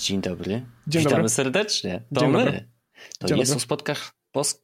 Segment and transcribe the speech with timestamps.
[0.00, 0.66] Dzień dobry.
[0.86, 1.28] Dzień Witamy dobry.
[1.28, 2.02] serdecznie.
[2.14, 2.44] To Dzień my.
[2.44, 2.68] dobry.
[3.18, 3.66] To Dzień jest dobry.
[3.66, 4.12] podcast,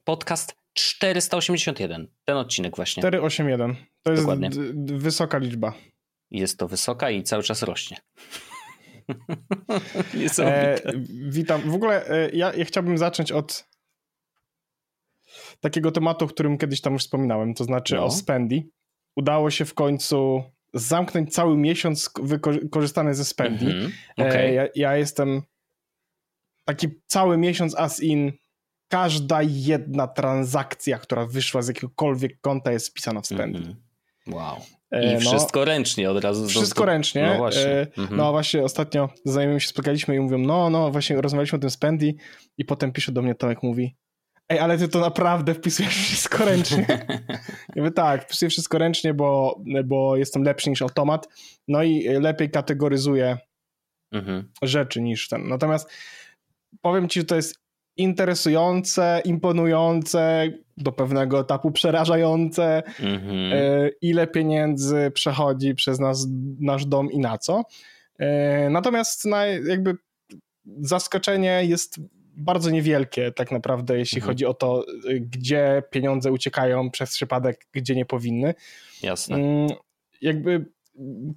[0.05, 2.09] podcast 481.
[2.25, 3.01] Ten odcinek właśnie.
[3.01, 3.77] 481.
[4.03, 4.51] To jest Dokładnie.
[4.85, 5.73] wysoka liczba.
[6.31, 7.97] Jest to wysoka i cały czas rośnie.
[10.39, 10.81] E,
[11.29, 11.61] witam.
[11.71, 13.69] W ogóle e, ja, ja chciałbym zacząć od
[15.61, 18.05] takiego tematu, o którym kiedyś tam już wspominałem, to znaczy No.
[18.05, 18.71] o Spendi.
[19.17, 20.43] Udało się w końcu
[20.79, 23.67] zamknąć cały miesiąc wyko- korzystany ze Spendi.
[23.67, 23.93] Mhm.
[24.21, 24.55] E, Okej.
[24.55, 25.43] ja, ja jestem
[26.65, 28.33] taki cały miesiąc as in
[28.89, 33.59] każda jedna transakcja, która wyszła z jakiegokolwiek konta jest wpisana w Spendi.
[33.59, 33.77] Mhm.
[34.27, 34.57] Wow.
[34.91, 36.49] E, I no, wszystko ręcznie od razu.
[36.49, 37.27] Wszystko to- ręcznie.
[37.27, 37.63] No właśnie.
[37.63, 38.17] E, Mhm.
[38.17, 42.17] No właśnie ostatnio z się spotkaliśmy i mówią, no, no, właśnie rozmawialiśmy o tym Spendi
[42.59, 43.97] i potem pisze do mnie Tomek, mówi,
[44.49, 46.87] ej, ale ty to naprawdę wpisujesz wszystko ręcznie.
[47.77, 51.29] Mówię, tak, wpisuję wszystko ręcznie, bo, bo jestem lepszy niż automat,
[51.69, 53.39] no i lepiej kategoryzuję
[54.13, 54.49] Mhm.
[54.63, 55.49] rzeczy niż ten.
[55.49, 55.91] Natomiast
[56.83, 57.57] powiem ci, że to jest
[57.97, 63.53] interesujące, imponujące, do pewnego etapu przerażające, Mhm.
[63.53, 66.27] e, ile pieniędzy przechodzi przez nas,
[66.61, 67.63] nasz dom i na co.
[68.19, 69.97] E, Natomiast na, jakby
[70.81, 72.01] zaskoczenie jest
[72.37, 74.29] bardzo niewielkie tak naprawdę, jeśli Mhm.
[74.31, 74.85] chodzi o to,
[75.21, 78.55] gdzie pieniądze uciekają przez przypadek, gdzie nie powinny.
[79.03, 79.37] Jasne.
[79.37, 79.69] Mm,
[80.21, 80.67] Jakby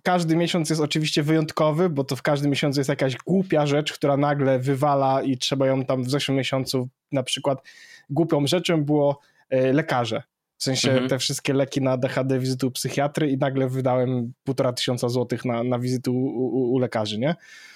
[0.04, 4.18] każdy miesiąc jest oczywiście wyjątkowy, bo to w każdym miesiącu jest jakaś głupia rzecz, która
[4.18, 7.64] nagle wywala i trzeba ją tam w zeszłym miesiącu na przykład
[8.10, 10.24] głupią rzeczą było e, lekarze.
[10.60, 11.10] W sensie Mhm.
[11.10, 15.64] te wszystkie leki na DHD, wizyty u psychiatry i nagle wydałem półtora tysiąca złotych na,
[15.64, 17.36] na wizyty u, u, u lekarzy, nie?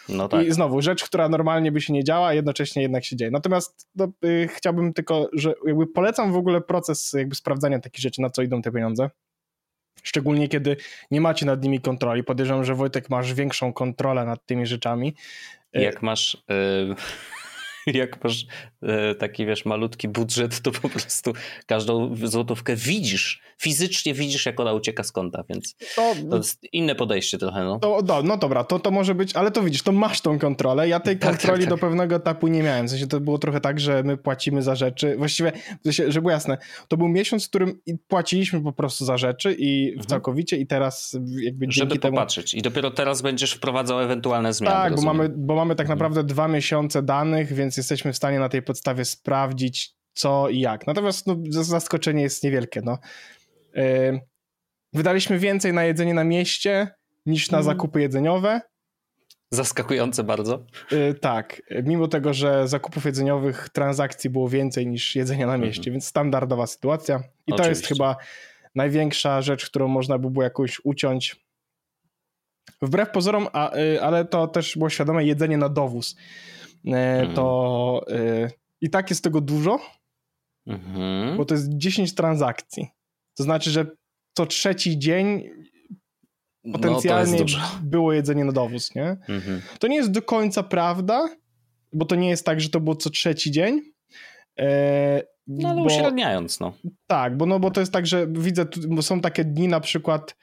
[0.09, 0.45] No tak.
[0.47, 3.31] I znowu, rzecz, która normalnie by się nie działa, a jednocześnie jednak się dzieje.
[3.31, 8.21] Natomiast no, y, chciałbym tylko, że jakby polecam w ogóle proces jakby sprawdzania takich rzeczy,
[8.21, 9.09] na co idą te pieniądze.
[10.03, 10.77] Szczególnie kiedy
[11.11, 12.23] nie macie nad nimi kontroli.
[12.23, 15.15] Podejrzewam, że Wojtek masz większą kontrolę nad tymi rzeczami.
[15.73, 16.95] E, Jak masz, e,
[17.93, 18.45] jak masz
[18.81, 21.33] e, taki, wiesz, malutki budżet, to po prostu
[21.65, 26.95] każdą złotówkę widzisz, fizycznie widzisz, jak ona ucieka z konta, więc To, to jest inne
[26.95, 27.79] podejście trochę, no.
[27.79, 30.87] to, no, no dobra, to, to może być, ale to widzisz, to masz tą kontrolę.
[30.89, 31.81] Ja tej Tak, kontroli tak, do tak.
[31.81, 32.87] pewnego etapu nie miałem.
[32.87, 35.15] W sensie to było trochę tak, że my płacimy za rzeczy.
[35.17, 36.57] Właściwie, w sensie, żeby było jasne,
[36.87, 40.07] to był miesiąc, w którym płaciliśmy po prostu za rzeczy i Mhm.
[40.07, 42.15] całkowicie i teraz jakby Żeby dzięki temu...
[42.17, 42.53] popatrzeć.
[42.53, 44.75] I dopiero teraz będziesz wprowadzał ewentualne zmiany.
[44.75, 45.99] Tak, bo mamy, bo mamy tak Mhm.
[45.99, 50.87] naprawdę dwa miesiące danych, więc jesteśmy w stanie na tej podstawie sprawdzić co i jak.
[50.87, 52.81] Natomiast no, zaskoczenie jest niewielkie.
[52.81, 52.97] No.
[53.75, 54.19] Yy,
[54.93, 56.87] wydaliśmy więcej na jedzenie na mieście
[57.25, 57.75] niż na Mhm.
[57.75, 58.61] zakupy jedzeniowe.
[59.51, 60.65] Zaskakujące bardzo.
[60.91, 66.07] Yy, tak, mimo tego, że zakupów jedzeniowych transakcji było więcej niż jedzenia na mieście, więc
[66.07, 67.23] standardowa sytuacja.
[67.47, 67.87] I to jest Oczywiście.
[67.87, 68.15] chyba
[68.75, 71.43] największa rzecz, którą można by było jakoś uciąć.
[72.81, 76.15] Wbrew pozorom, a, y, ale to też było świadome jedzenie na dowóz.
[76.85, 78.51] Y, To y,
[78.81, 79.79] i tak jest tego dużo,
[80.67, 81.37] Mhm.
[81.37, 82.87] bo to jest 10 transakcji.
[83.37, 83.85] To znaczy, że
[84.37, 85.49] co trzeci dzień
[86.63, 87.59] No potencjalnie dużo.
[87.83, 89.05] było jedzenie na dowóz, nie?
[89.29, 89.61] Mhm.
[89.79, 91.29] To nie jest do końca prawda,
[91.93, 93.81] bo to nie jest tak, że to było co trzeci dzień.
[94.59, 96.73] E, No ale bo- uśredniając, no.
[97.07, 98.65] Tak, bo, no, bo to jest tak, że widzę,
[99.01, 100.35] są takie dni na przykład, e,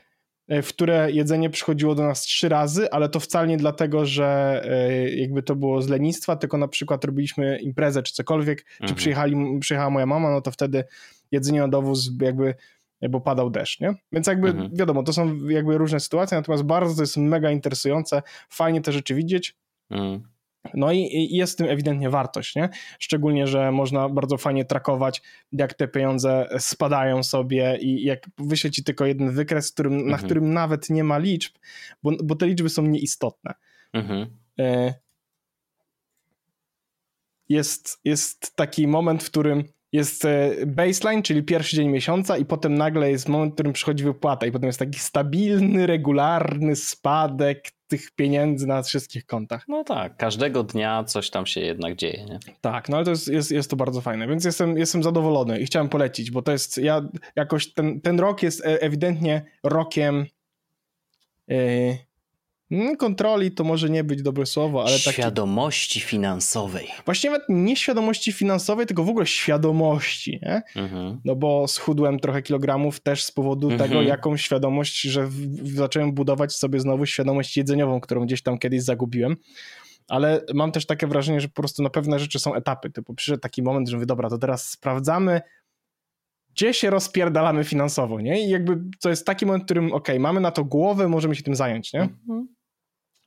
[0.50, 5.10] w które jedzenie przychodziło do nas trzy razy, ale to wcale nie dlatego, że e,
[5.10, 8.96] jakby to było z lenistwa, tylko na przykład robiliśmy imprezę czy cokolwiek, czy Mhm.
[8.96, 10.84] przyjechali, przyjechała moja mama, no to wtedy
[11.30, 12.54] jedzenie na dowóz jakby,
[13.10, 13.94] bo padał deszcz, nie?
[14.12, 14.70] Więc jakby Mhm.
[14.76, 19.14] wiadomo, to są jakby różne sytuacje, natomiast bardzo to jest mega interesujące, fajnie te rzeczy
[19.14, 19.56] widzieć,
[19.90, 20.22] Mhm.
[20.74, 22.68] No i, jest w tym ewidentnie wartość, nie?
[22.98, 25.22] Szczególnie, że można bardzo fajnie trakować,
[25.52, 30.22] jak te pieniądze spadają sobie i jak wyśle ci tylko jeden wykres, którym, na Mhm.
[30.24, 31.54] którym nawet nie ma liczb,
[32.02, 33.54] bo, bo te liczby są nieistotne.
[33.92, 34.26] Mhm.
[34.60, 34.94] E,
[37.48, 42.74] Jest, jest taki moment, w którym jest e, baseline, czyli pierwszy dzień miesiąca i potem
[42.74, 48.10] nagle jest moment, w którym przychodzi wypłata i potem jest taki stabilny, regularny spadek tych
[48.10, 49.68] pieniędzy na wszystkich kontach.
[49.68, 52.38] No tak, każdego dnia coś tam się jednak dzieje, nie?
[52.60, 55.66] Tak, no ale to jest, jest, jest to bardzo fajne, więc jestem, jestem zadowolony i
[55.66, 57.02] chciałem polecić, bo to jest, ja
[57.36, 60.26] jakoś ten, ten rok jest e- ewidentnie rokiem
[61.48, 61.98] yy,
[62.98, 66.86] kontroli, to może nie być dobre słowo, ale taki, Świadomości finansowej.
[67.04, 70.62] właściwie nawet nie świadomości finansowej, tylko w ogóle świadomości, nie?
[70.76, 71.20] Mhm.
[71.24, 73.90] No bo schudłem trochę kilogramów też z powodu Mhm.
[73.90, 75.28] tego, jaką świadomość, że
[75.62, 79.36] zacząłem budować sobie znowu świadomość jedzeniową, którą gdzieś tam kiedyś zagubiłem.
[80.08, 82.90] Ale mam też takie wrażenie, że po prostu na pewne rzeczy są etapy.
[82.90, 85.40] Typu przyszedł taki moment, że mówię, dobra, to teraz sprawdzamy,
[86.54, 88.44] gdzie się rozpierdalamy finansowo, nie?
[88.46, 91.42] I jakby to jest taki moment, w którym, okej, mamy na to głowę, możemy się
[91.42, 92.00] tym zająć, nie?
[92.00, 92.48] Mhm.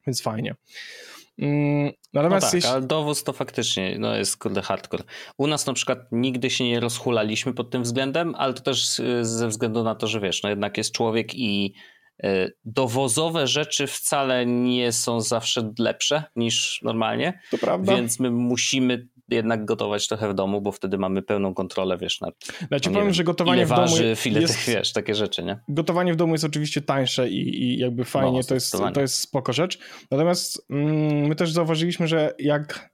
[0.08, 0.56] Więc fajnie.
[1.40, 2.70] Mm, natomiast no tak, jeśli...
[2.70, 5.04] ale dowóz to faktycznie no jest kurde hardcore.
[5.38, 9.26] U nas na przykład nigdy się nie rozhulaliśmy pod tym względem, ale to też y,
[9.26, 11.74] ze względu na to, że wiesz, no jednak jest człowiek i
[12.26, 17.40] y, dowozowe rzeczy wcale nie są zawsze lepsze niż normalnie.
[17.52, 17.96] To prawda.
[17.96, 22.34] Więc my musimy jednak gotować trochę w domu, bo wtedy mamy pełną kontrolę, wiesz, nad
[22.72, 24.66] ja ci no powiem, wiem, że gotowanie w domu waży, ile jest...
[24.66, 25.60] tych, wiesz, takie rzeczy, nie?
[25.68, 29.16] Gotowanie w domu jest oczywiście tańsze i, i jakby fajnie, No, to, jest, to jest
[29.16, 29.80] spoko rzecz.
[30.12, 32.94] Natomiast mm, my też zauważyliśmy, że jak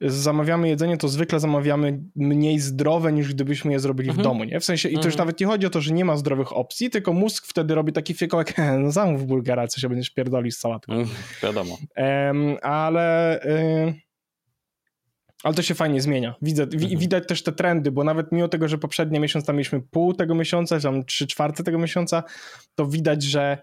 [0.00, 4.22] zamawiamy jedzenie, to zwykle zamawiamy mniej zdrowe niż gdybyśmy je zrobili Mhm.
[4.22, 4.60] w domu, nie?
[4.60, 5.18] W sensie, i to już Mhm.
[5.18, 8.14] nawet nie chodzi o to, że nie ma zdrowych opcji, tylko mózg wtedy robi taki
[8.14, 10.92] fikołek, no zamów burgera, co się będziesz pierdolił z sałatką.
[10.92, 11.08] Mm,
[11.42, 11.78] wiadomo.
[11.94, 13.40] Em, ale...
[13.44, 14.07] Y
[15.44, 16.34] ale to się fajnie zmienia.
[16.42, 17.00] Widzę, wi, Mhm.
[17.00, 20.34] Widać też te trendy, bo nawet mimo tego, że poprzedni miesiąc tam mieliśmy pół tego
[20.34, 22.22] miesiąca, tam trzy czwarte tego miesiąca,
[22.74, 23.58] to widać, że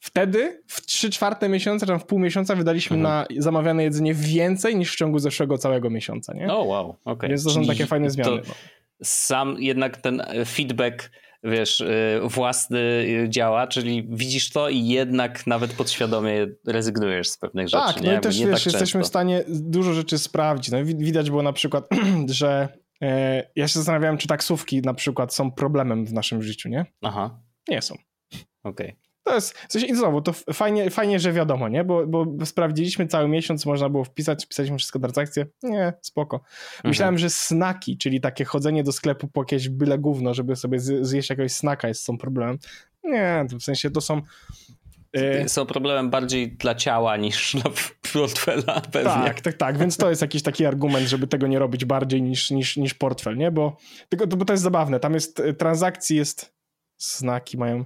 [0.00, 3.26] wtedy w trzy czwarte miesiąca, tam w pół miesiąca wydaliśmy Mhm.
[3.36, 6.52] na zamawiane jedzenie więcej niż w ciągu zeszłego całego miesiąca, nie?
[6.52, 7.28] O, wow, okej.
[7.28, 8.30] Więc to są takie fajne zmiany.
[8.42, 8.54] to no.
[9.02, 11.10] Sam jednak ten feedback,
[11.44, 12.78] wiesz, y, własny
[13.24, 17.84] y, działa, czyli widzisz to i jednak nawet podświadomie rezygnujesz z pewnych rzeczy.
[17.94, 18.12] Tak, nie?
[18.12, 19.08] no i też nie wiesz, tak jesteśmy w często.
[19.08, 20.72] stanie dużo rzeczy sprawdzić.
[20.72, 21.88] No, wi- widać było na przykład,
[22.28, 22.68] że
[23.02, 26.86] e, ja się zastanawiałem, czy taksówki na przykład są problemem w naszym życiu, nie?
[27.02, 27.94] Aha, Nie są.
[28.64, 28.96] okej.
[29.28, 31.84] To jest, w sensie, i znowu, to fajnie, fajnie, że wiadomo, nie?
[31.84, 35.46] Bo, bo sprawdziliśmy cały miesiąc, można było wpisać, wpisaliśmy wszystko transakcje.
[35.62, 36.36] Nie, spoko.
[36.36, 36.50] Mhm.
[36.84, 41.04] Myślałem, że snaki, czyli takie chodzenie do sklepu po jakieś byle gówno, żeby sobie zje-
[41.04, 42.58] zjeść jakiegoś snaka jest są problemem.
[43.04, 44.22] Nie, w sensie to są...
[45.12, 47.70] e, Są problemem bardziej dla ciała niż dla
[48.12, 49.10] portfela pewnie.
[49.10, 52.50] tak, tak, tak, więc to jest jakiś taki argument, żeby tego nie robić bardziej niż,
[52.50, 53.50] niż, niż portfel, nie?
[53.50, 53.76] Bo,
[54.08, 56.54] tylko, to, bo to jest zabawne, tam jest, e, transakcji jest,
[56.96, 57.84] snaki mają,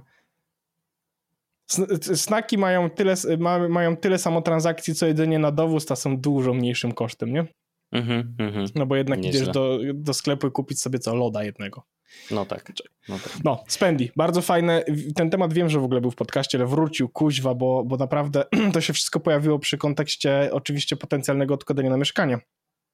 [2.15, 6.53] Snaki mają tyle, ma, mają tyle samo transakcji, co jedzenie na dowóz, a są dużo
[6.53, 7.45] mniejszym kosztem, nie?
[7.91, 8.65] Mhm, mhm.
[8.75, 9.41] No bo jednak Nieźle.
[9.41, 11.83] idziesz do, do sklepu i kupić sobie co, loda jednego.
[12.31, 12.71] No tak.
[13.09, 13.43] No tak.
[13.43, 14.83] No, Spendi, bardzo fajne.
[15.15, 18.45] Ten temat wiem, że w ogóle był w podcaście, ale wrócił kuźwa, bo, bo naprawdę
[18.73, 22.39] to się wszystko pojawiło przy kontekście oczywiście potencjalnego odkładania na mieszkanie.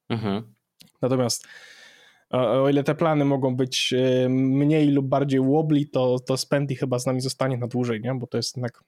[0.09, 0.53] Mhm.
[1.01, 1.47] Natomiast
[2.29, 6.75] o, o ile te plany mogą być e, mniej lub bardziej wobbly, to, to Spendi
[6.75, 8.15] chyba z nami zostanie na dłużej, nie?
[8.15, 8.83] Bo to jest jednak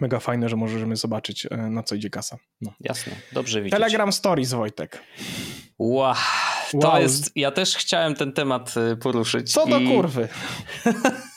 [0.00, 2.38] mega fajne, że możemy zobaczyć e, na co idzie kasa.
[2.60, 2.72] No.
[2.80, 3.72] Jasne, dobrze widzieć.
[3.78, 5.02] Telegram Stories, Wojtek.
[5.78, 6.14] Wow,
[6.80, 7.02] to Wow.
[7.02, 7.36] jest.
[7.36, 9.52] Ja też chciałem ten temat y, poruszyć.
[9.52, 9.88] Co do i...
[9.88, 10.28] kurwy.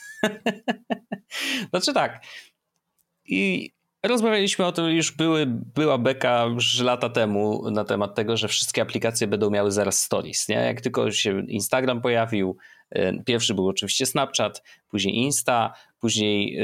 [1.70, 2.26] Znaczy tak.
[3.26, 3.72] I
[4.08, 8.82] rozmawialiśmy o tym, już były, była beka już lata temu na temat tego, że wszystkie
[8.82, 10.48] aplikacje będą miały zaraz stories.
[10.50, 10.56] Nie?
[10.56, 12.58] Jak tylko się Instagram pojawił,
[13.26, 16.60] pierwszy był oczywiście Snapchat, później Insta, później,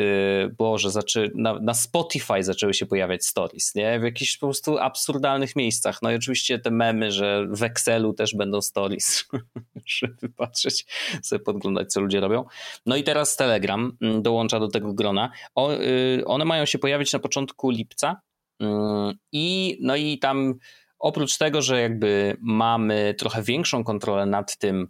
[0.45, 3.99] y, Boże, zaczę, na, na Spotify zaczęły się pojawiać stories, nie?
[3.99, 6.01] W jakichś po prostu absurdalnych miejscach.
[6.01, 9.25] No i oczywiście te memy, że w Excelu też będą stories,
[9.99, 10.85] żeby patrzeć,
[11.23, 12.45] sobie podglądać, co ludzie robią.
[12.85, 15.31] No i teraz Telegram mm, dołącza do tego grona.
[15.55, 18.21] O, y, one mają się pojawić na początku lipca
[18.59, 20.53] mm, i no i tam
[20.99, 24.87] oprócz tego, że jakby mamy trochę większą kontrolę nad tym,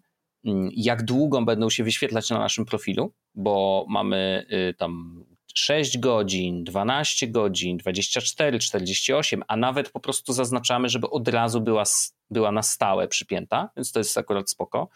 [0.76, 7.28] jak długo będą się wyświetlać na naszym profilu, bo mamy y, tam 6 godzin, 12
[7.28, 11.84] godzin, 24, 48, a nawet po prostu zaznaczamy, żeby od razu była,
[12.30, 14.90] była na stałe przypięta, więc to jest akurat spoko,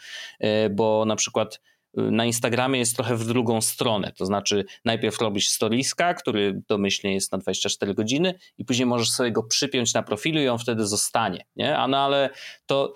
[0.44, 1.62] y, bo na przykład
[1.98, 7.14] y, na Instagramie jest trochę w drugą stronę, to znaczy najpierw robisz storiska, który domyślnie
[7.14, 10.88] jest na 24 godziny i później możesz sobie go przypiąć na profilu i on wtedy
[10.88, 11.78] zostanie, nie?
[11.78, 12.30] A no ale
[12.66, 12.94] to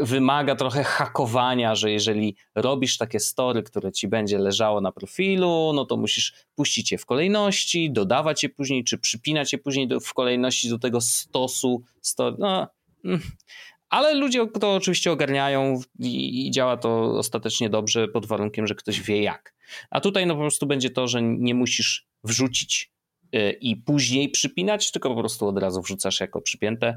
[0.00, 5.84] wymaga trochę hakowania, że jeżeli robisz takie story, które ci będzie leżało na profilu, no
[5.84, 10.14] to musisz puścić je w kolejności, dodawać je później, czy przypinać je później do, w
[10.14, 12.36] kolejności do tego stosu story.
[12.38, 12.68] No,
[13.04, 13.20] mm.
[13.88, 19.00] ale ludzie to oczywiście ogarniają i, i działa to ostatecznie dobrze pod warunkiem, że ktoś
[19.00, 19.54] wie jak.
[19.90, 22.92] A tutaj no po prostu będzie to, że nie musisz wrzucić
[23.34, 26.96] y, i później przypinać, tylko po prostu od razu wrzucasz jako przypięte.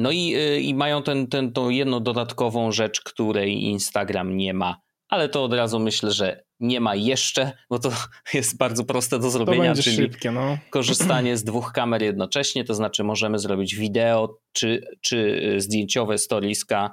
[0.00, 4.80] No i, y, i mają ten, ten, tą jedną dodatkową rzecz, której Instagram nie ma,
[5.08, 7.92] ale to od razu myślę, że nie ma jeszcze, bo to
[8.34, 10.58] jest bardzo proste do To zrobienia, będzie czyli szybkie, no.
[10.70, 15.16] korzystanie z dwóch kamer jednocześnie, to znaczy możemy zrobić wideo czy, czy
[15.56, 16.90] y, zdjęciowe storiska,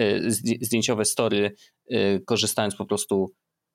[0.00, 1.54] y, zdj- zdjęciowe story,
[2.26, 3.32] korzystając po prostu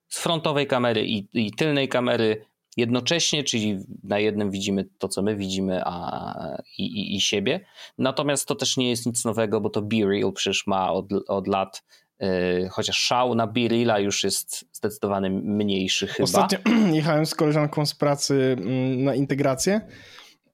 [0.10, 2.46] z frontowej kamery i, i tylnej kamery
[2.78, 7.66] jednocześnie, czyli na jednym widzimy to, co my widzimy a, i, i, i siebie.
[7.98, 11.84] Natomiast to też nie jest nic nowego, bo to BeReal przecież ma od, od lat
[12.20, 16.24] Yy, chociaż szał na Birilla już jest zdecydowanie mniejszy chyba.
[16.24, 16.60] Ostatnio
[16.94, 19.82] jechałem z koleżanką z pracy mm, na integrację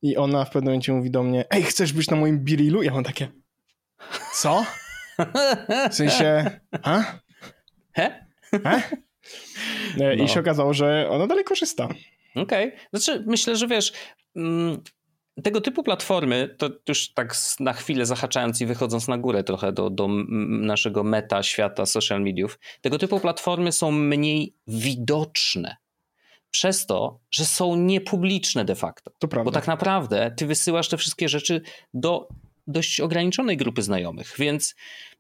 [0.02, 2.84] i ona w pewnym momencie mówi do mnie ej, chcesz być na moim Birillu?
[2.84, 3.28] Ja mam takie
[4.34, 4.66] co?
[5.92, 7.04] W sensie a?
[7.92, 8.26] He?
[8.66, 8.82] He?
[9.98, 10.12] No.
[10.12, 11.88] I się okazało, że ona dalej korzysta.
[12.36, 12.68] Okej.
[12.68, 12.80] Okay.
[12.94, 13.94] Znaczy, myślę, że wiesz,
[14.36, 14.82] mm,
[15.44, 19.90] tego typu platformy, to już tak na chwilę zahaczając i wychodząc na górę trochę do,
[19.90, 20.08] do
[20.48, 25.78] naszego meta świata social mediów, tego typu platformy są mniej widoczne.
[26.52, 29.12] Przez to, że są niepubliczne de facto.
[29.20, 29.46] To prawda.
[29.46, 31.62] Bo tak naprawdę ty wysyłasz te wszystkie rzeczy
[31.94, 32.28] do
[32.68, 34.76] dość ograniczonej grupy znajomych, więc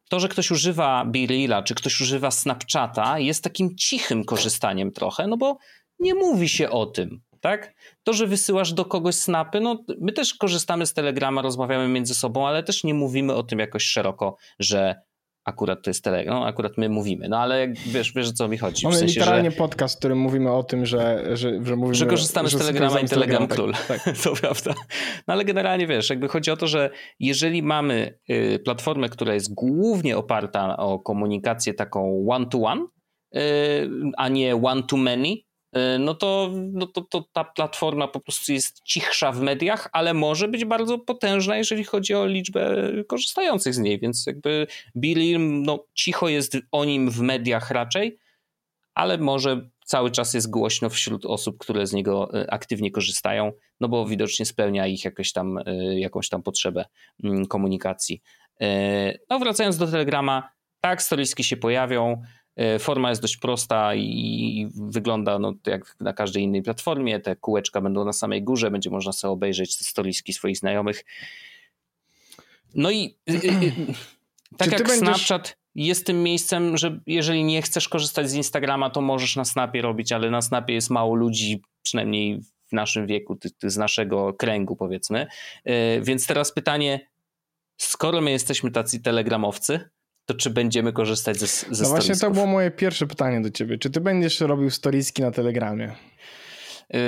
[0.10, 5.38] to, że ktoś używa Birilla, czy ktoś używa Snapchata, jest takim cichym korzystaniem trochę, no
[5.38, 5.58] bo
[6.02, 7.74] nie mówi się o tym, tak?
[8.04, 12.48] To, że wysyłasz do kogoś snapy, no my też korzystamy z Telegrama, rozmawiamy między sobą,
[12.48, 14.96] ale też nie mówimy o tym jakoś szeroko, że
[15.46, 18.58] akurat to jest Telegram, no akurat my mówimy, no ale wiesz, wiesz o co mi
[18.58, 18.86] chodzi.
[18.86, 21.96] Mamy w sensie, literalnie że, podcast, w którym mówimy o tym, że, że, że mówimy...
[21.96, 24.18] Że korzystamy że z Telegrama i Telegram Król, tak, tak.
[24.24, 24.74] to prawda.
[25.28, 26.90] No ale generalnie wiesz, jakby chodzi o to, że
[27.20, 32.86] jeżeli mamy y, platformę, która jest głównie oparta o komunikację taką one-to-one,
[33.36, 35.36] y, a nie one-to-many,
[36.00, 40.48] no to, no to, to ta platforma po prostu jest cichsza w mediach, ale może
[40.48, 46.30] być bardzo potężna, jeżeli chodzi o liczbę korzystających z niej, więc jakby Billy, no cicho
[46.30, 48.18] jest o nim w mediach raczej,
[48.96, 53.90] ale może cały czas jest głośno wśród osób, które z niego e, aktywnie korzystają, no
[53.90, 56.86] bo widocznie spełnia ich jakąś tam, e, jakąś tam potrzebę
[57.24, 58.22] mm, komunikacji.
[59.30, 60.50] No wracając do Telegrama,
[60.82, 62.41] tak, storiski się pojawią, E,
[62.80, 67.20] forma jest dość prosta i wygląda no, jak na każdej innej platformie.
[67.20, 71.06] Te kółeczka będą na samej górze, będzie można sobie obejrzeć stoliski swoich znajomych.
[72.76, 73.74] No i y, y,
[74.58, 74.98] tak jak będziesz...
[74.98, 79.82] Snapchat jest tym miejscem, że jeżeli nie chcesz korzystać z Instagrama, to możesz na Snapie
[79.82, 85.28] robić, ale na Snapie jest mało ludzi, przynajmniej w naszym wieku, z naszego kręgu powiedzmy.
[85.64, 87.10] E, więc teraz pytanie,
[87.78, 89.90] skoro my jesteśmy tacy telegramowcy,
[90.34, 93.78] to czy będziemy korzystać ze, ze No właśnie to było moje pierwsze pytanie do ciebie.
[93.78, 95.96] Czy ty będziesz robił storiski na Telegramie?
[96.90, 97.00] Yy,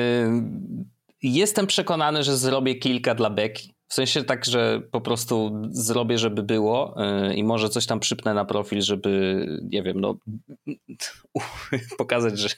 [1.22, 3.74] jestem przekonany, że zrobię kilka dla Beki.
[3.88, 8.34] W sensie tak, że po prostu zrobię, żeby było yy, i może coś tam przypnę
[8.34, 10.18] na profil, żeby, nie wiem, no
[11.98, 12.50] pokazać, że,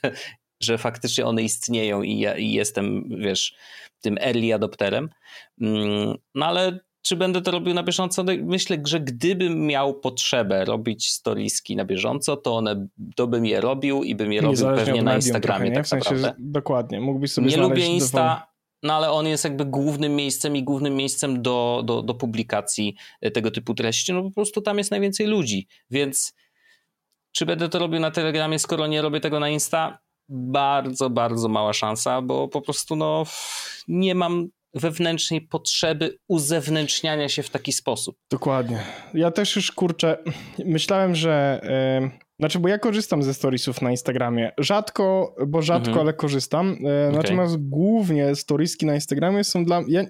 [0.62, 3.55] że faktycznie one istnieją i ja i jestem, wiesz,
[4.01, 5.10] tym early adopterem.
[5.57, 8.24] Yy, no ale czy będę to robił na bieżąco?
[8.24, 13.62] No, myślę, że gdybym miał potrzebę robić storiski na bieżąco, to one, to bym je
[13.62, 15.71] robił i bym je robił pewnie na Instagramie.
[15.71, 17.01] Trochę, tak w sensie, że, dokładnie.
[17.01, 18.47] Mógłbyś sobie Nie lubię Insta,
[18.83, 22.95] no ale on jest jakby głównym miejscem i głównym miejscem do, do, do publikacji
[23.33, 24.13] tego typu treści.
[24.13, 26.33] No po prostu tam jest najwięcej ludzi, więc
[27.31, 30.00] czy będę to robił na Telegramie, skoro nie robię tego na Insta?
[30.29, 33.24] Bardzo, bardzo mała szansa, bo po prostu no
[33.88, 38.17] nie mam wewnętrznej potrzeby uzewnętrzniania się w taki sposób.
[38.29, 38.79] Dokładnie.
[39.13, 40.17] Ja też już kurczę,
[40.65, 41.62] myślałem, że.
[42.01, 44.51] Yy, znaczy, bo ja korzystam ze storiesów na Instagramie.
[44.58, 46.00] Rzadko, bo rzadko, mhm.
[46.00, 46.67] ale korzystam.
[46.67, 47.12] Yy, okay.
[47.12, 49.94] Natomiast głównie storieski na Instagramie są dla mnie.
[49.94, 50.03] Ja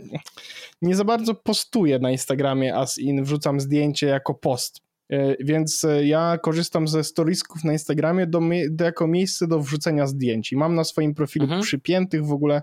[0.81, 4.85] nie za bardzo postuję na Instagramie as in, wrzucam zdjęcie jako post.
[5.09, 10.51] E, więc ja korzystam ze storiesków na Instagramie do, do, jako miejsce do wrzucenia zdjęć.
[10.51, 11.61] I mam na swoim profilu mhm.
[11.61, 12.61] przypiętych w ogóle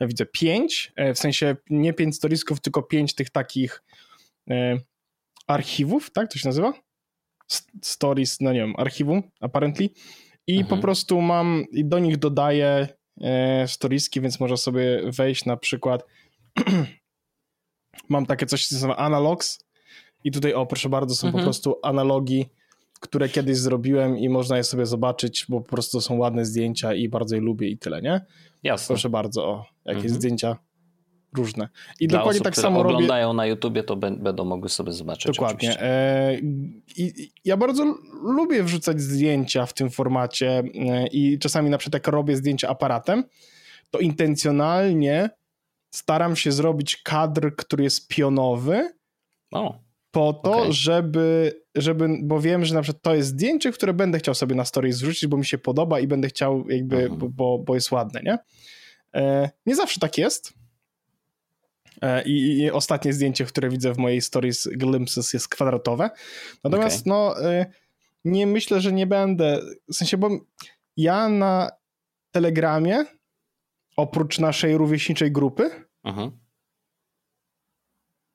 [0.00, 3.82] ja widzę pięć, e, w sensie nie pięć storiesków, tylko pięć tych takich
[4.50, 4.78] e,
[5.46, 6.72] archiwów, tak to się nazywa?
[7.82, 9.88] Stories, no nie wiem, archiwum, apparently.
[10.46, 10.68] I mhm.
[10.68, 12.88] po prostu mam, i do nich dodaję
[13.20, 16.04] e, storieski, więc można sobie wejść na przykład,
[18.08, 19.58] mam takie coś, co się nazywa analogs
[20.24, 21.42] i tutaj, o proszę bardzo, są mhm.
[21.42, 22.46] po prostu analogi,
[23.00, 27.08] które kiedyś zrobiłem i można je sobie zobaczyć, bo po prostu są ładne zdjęcia i
[27.08, 28.20] bardzo je lubię i tyle, nie?
[28.62, 28.94] Jasne.
[28.94, 30.14] Proszę bardzo, o, jakieś mhm.
[30.14, 30.56] zdjęcia
[31.36, 31.68] różne.
[32.00, 32.94] I Dla dokładnie osób, tak samo robię.
[32.94, 35.36] oglądają na YouTubie, to będą mogły sobie zobaczyć.
[35.36, 35.80] Dokładnie.
[35.80, 36.38] E,
[36.96, 42.14] I ja bardzo lubię wrzucać zdjęcia w tym formacie e, i czasami na przykład jak
[42.14, 43.24] robię zdjęcia aparatem,
[43.90, 45.30] to intencjonalnie
[45.90, 48.90] staram się zrobić kadr, który jest pionowy.
[49.52, 50.72] O po to, okay.
[50.72, 54.64] żeby, żeby, bo wiem, że na przykład to jest zdjęcie, które będę chciał sobie na
[54.64, 57.32] stories zrzucić, bo mi się podoba i będę chciał jakby, mhm.
[57.32, 58.38] bo, bo jest ładne, nie?
[59.14, 60.52] E, nie zawsze tak jest.
[62.02, 66.10] E, i, I, ostatnie zdjęcie, które widzę w mojej stories Glimpses jest kwadratowe.
[66.64, 67.12] Natomiast okay.
[67.12, 67.66] no, e,
[68.24, 69.60] nie myślę, że nie będę,
[69.92, 70.30] w sensie, bo
[70.96, 71.70] ja na
[72.30, 73.04] Telegramie,
[73.96, 75.70] oprócz naszej rówieśniczej grupy
[76.04, 76.30] mhm.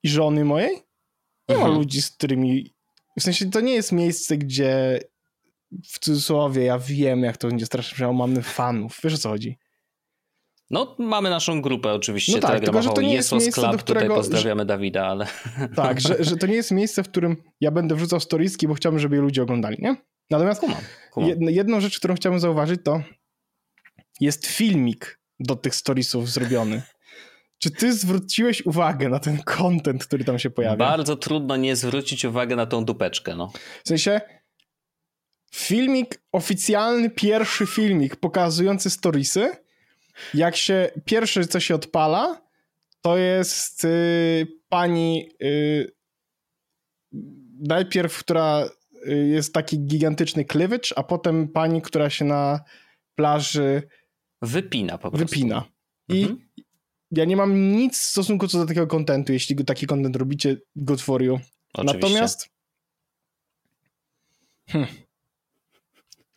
[0.04, 0.76] i żony mojej,
[1.50, 1.76] nie ma mhm.
[1.76, 2.75] ludzi, z którymi
[3.20, 5.00] W sensie to nie jest miejsce, gdzie
[5.84, 9.00] w cudzysłowie ja wiem, jak to będzie strasznie brzmiało, mamy fanów.
[9.04, 9.58] Wiesz o co chodzi?
[10.70, 13.78] No, mamy naszą grupę oczywiście no tak, tylko, że to nie jest miejsce, Club, do
[13.78, 14.06] którego...
[14.06, 14.66] Tutaj pozdrawiamy.
[14.66, 15.28] Dawida, ale...
[15.76, 19.00] Tak, że, że to nie jest miejsce, w którym ja będę wrzucał storiski, bo chciałbym,
[19.00, 19.96] żeby je ludzie oglądali, nie?
[20.30, 20.82] Natomiast kumam,
[21.12, 21.30] kumam.
[21.42, 23.02] jedną rzecz, którą chciałbym zauważyć, to
[24.20, 26.82] jest filmik do tych storiesów zrobiony.
[27.60, 30.76] Czy ty zwróciłeś uwagę na ten content, który tam się pojawia?
[30.76, 33.52] Bardzo trudno nie zwrócić uwagę na tą dupeczkę, no.
[33.84, 34.22] W sensie
[35.54, 39.52] filmik, oficjalny pierwszy filmik pokazujący storiesy,
[40.34, 42.42] jak się, pierwsze co się odpala,
[43.02, 45.92] to jest y, pani y,
[47.60, 48.70] najpierw, która
[49.08, 52.60] y, jest taki gigantyczny klywicz, a potem pani, która się na
[53.16, 53.84] plaży
[54.42, 55.28] wypina po prostu.
[55.28, 55.64] Wypina.
[56.10, 56.40] I mhm.
[57.18, 61.02] Ja nie mam nic w stosunku co do takiego kontentu, jeśli taki kontent robicie, good
[61.02, 61.40] for you.
[61.74, 62.00] Oczywiście.
[62.00, 62.50] Natomiast
[64.70, 64.88] hmm.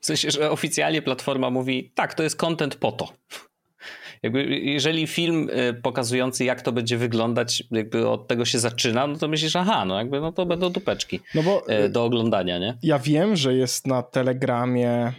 [0.01, 3.13] W sensie, że oficjalnie platforma mówi, tak, to jest content po to.
[4.23, 9.19] Jakby, jeżeli film y, pokazujący, jak to będzie wyglądać, jakby od tego się zaczyna, no
[9.19, 12.79] to myślisz, aha, no jakby no to będą dupeczki no bo, y, do oglądania, nie?
[12.83, 15.13] Ja wiem, że jest na Telegramie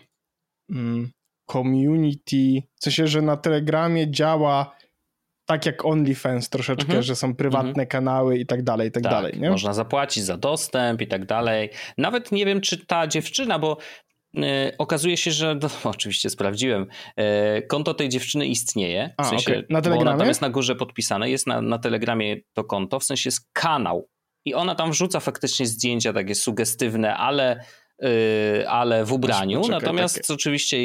[0.70, 1.10] mm,
[1.52, 4.79] community, w sensie, że na Telegramie działa
[5.50, 7.04] tak jak OnlyFans troszeczkę, mhm.
[7.04, 7.88] że są prywatne mhm.
[7.88, 9.40] kanały i tak dalej, i tak, tak dalej.
[9.40, 9.50] Nie?
[9.50, 11.70] Można zapłacić za dostęp i tak dalej.
[11.98, 13.78] Nawet nie wiem, czy ta dziewczyna, bo
[14.38, 16.88] E, okazuje się, że no, oczywiście sprawdziłem.
[17.16, 19.10] E, konto tej dziewczyny istnieje.
[19.18, 19.66] W A, sensie, okay.
[19.70, 20.10] Na Telegramie?
[20.10, 23.50] Ona tam jest na górze podpisane, jest na, na Telegramie to konto, w sensie jest
[23.54, 24.10] kanał.
[24.46, 27.64] I ona tam wrzuca faktycznie zdjęcia takie sugestywne, ale,
[28.02, 29.62] yy, ale w ubraniu.
[29.62, 30.34] Poczekaj, Natomiast takie.
[30.34, 30.78] oczywiście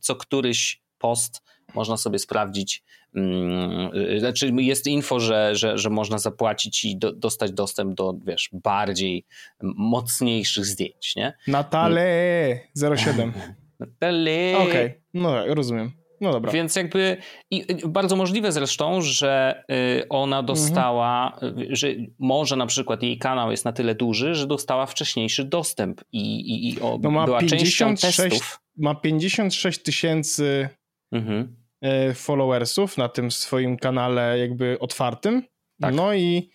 [0.00, 1.42] co któryś post
[1.74, 2.82] można sobie sprawdzić,
[3.14, 8.50] yy, znaczy jest info, że, że, że można zapłacić i do, dostać dostęp do, wiesz,
[8.52, 9.24] bardziej
[9.62, 11.32] mocniejszych zdjęć, nie?
[11.48, 12.60] Natale
[12.96, 13.32] 07.
[13.80, 14.56] Natale.
[14.56, 15.00] Okej, okay.
[15.14, 16.04] no tak, rozumiem.
[16.20, 16.52] No dobra.
[16.52, 17.16] Więc jakby
[17.50, 19.64] i bardzo możliwe zresztą, że
[20.00, 21.76] y, ona dostała, mhm.
[21.76, 26.40] że może na przykład jej kanał jest na tyle duży, że dostała wcześniejszy dostęp i,
[26.40, 28.60] i, i o, no ma była 56, częścią testów.
[28.76, 30.68] Ma 56 tysięcy
[31.12, 31.56] mhm.
[31.84, 35.42] E, followersów na tym swoim kanale jakby otwartym.
[35.80, 35.94] Tak.
[35.94, 36.50] No i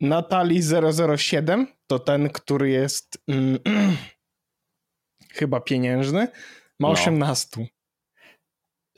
[0.00, 0.60] Natali
[1.16, 3.58] 007 to ten, który jest mm,
[5.38, 6.28] chyba pieniężny,
[6.80, 6.94] ma no.
[6.94, 7.66] 18.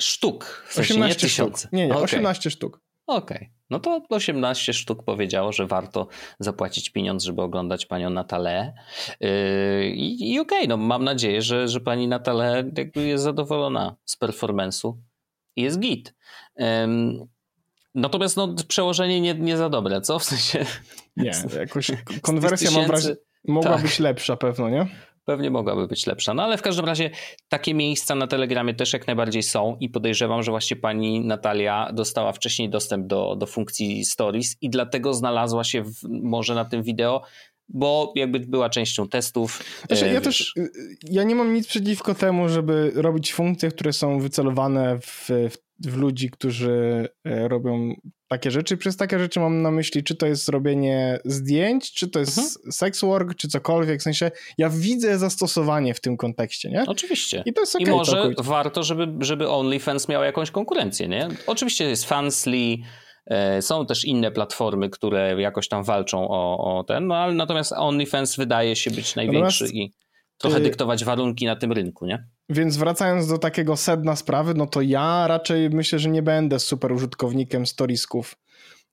[0.01, 1.59] Sztuk, w sensie 18 nie tysiące.
[1.59, 1.73] Sztuk.
[1.73, 2.05] Nie, nie, okay.
[2.05, 2.81] 18 sztuk.
[3.07, 3.56] Okej, okay.
[3.71, 8.73] No to 18 sztuk powiedziało, że warto zapłacić pieniądz, żeby oglądać panią Natalę.
[9.21, 12.09] Yy, I, okej, okay, no mam nadzieję, że, że pani
[12.77, 14.95] jakby jest zadowolona z performance'u
[15.57, 16.15] i jest git.
[16.57, 16.67] Yy,
[17.95, 20.19] natomiast no, przełożenie nie, nie za dobre, co?
[20.19, 20.67] W sensie...
[21.17, 21.91] Nie, jakoś
[22.23, 23.17] konwersja mam wrażenie,
[23.49, 23.83] mogła tak.
[23.83, 24.87] być lepsza pewno, nie?
[25.27, 26.35] Pewnie mogłaby być lepsza.
[26.35, 27.11] No ale w każdym razie
[27.49, 32.33] takie miejsca na Telegramie też jak najbardziej są i podejrzewam, że właśnie pani Natalia dostała
[32.33, 37.23] wcześniej dostęp do, do funkcji Stories i dlatego znalazła się w, może na tym wideo,
[37.69, 39.63] bo jakby była częścią testów.
[39.87, 40.55] Znaczy, ja też
[41.03, 45.97] ja nie mam nic przeciwko temu, żeby robić funkcje, które są wycelowane w, w w
[45.97, 47.95] ludzi, którzy e, robią
[48.29, 48.77] takie rzeczy.
[48.77, 52.73] Przez takie rzeczy mam na myśli, czy to jest zrobienie zdjęć, czy to jest mhm.
[52.73, 54.01] sex work, czy cokolwiek.
[54.01, 56.85] W sensie ja widzę zastosowanie w tym kontekście, nie?
[56.87, 57.43] Oczywiście.
[57.47, 61.29] I to jest okay, I może warto, żeby, żeby OnlyFans miał jakąś konkurencję, nie?
[61.47, 62.77] Oczywiście jest Fansly,
[63.27, 67.73] e, są też inne platformy, które jakoś tam walczą o, o ten, no ale natomiast
[67.73, 69.75] OnlyFans wydaje się być największy natomiast...
[69.75, 70.06] i
[70.39, 72.29] trochę y, dyktować warunki na tym rynku, nie?
[72.49, 76.93] Więc wracając do takiego sedna sprawy, no to ja raczej myślę, że nie będę super
[76.93, 78.37] użytkownikiem storiesków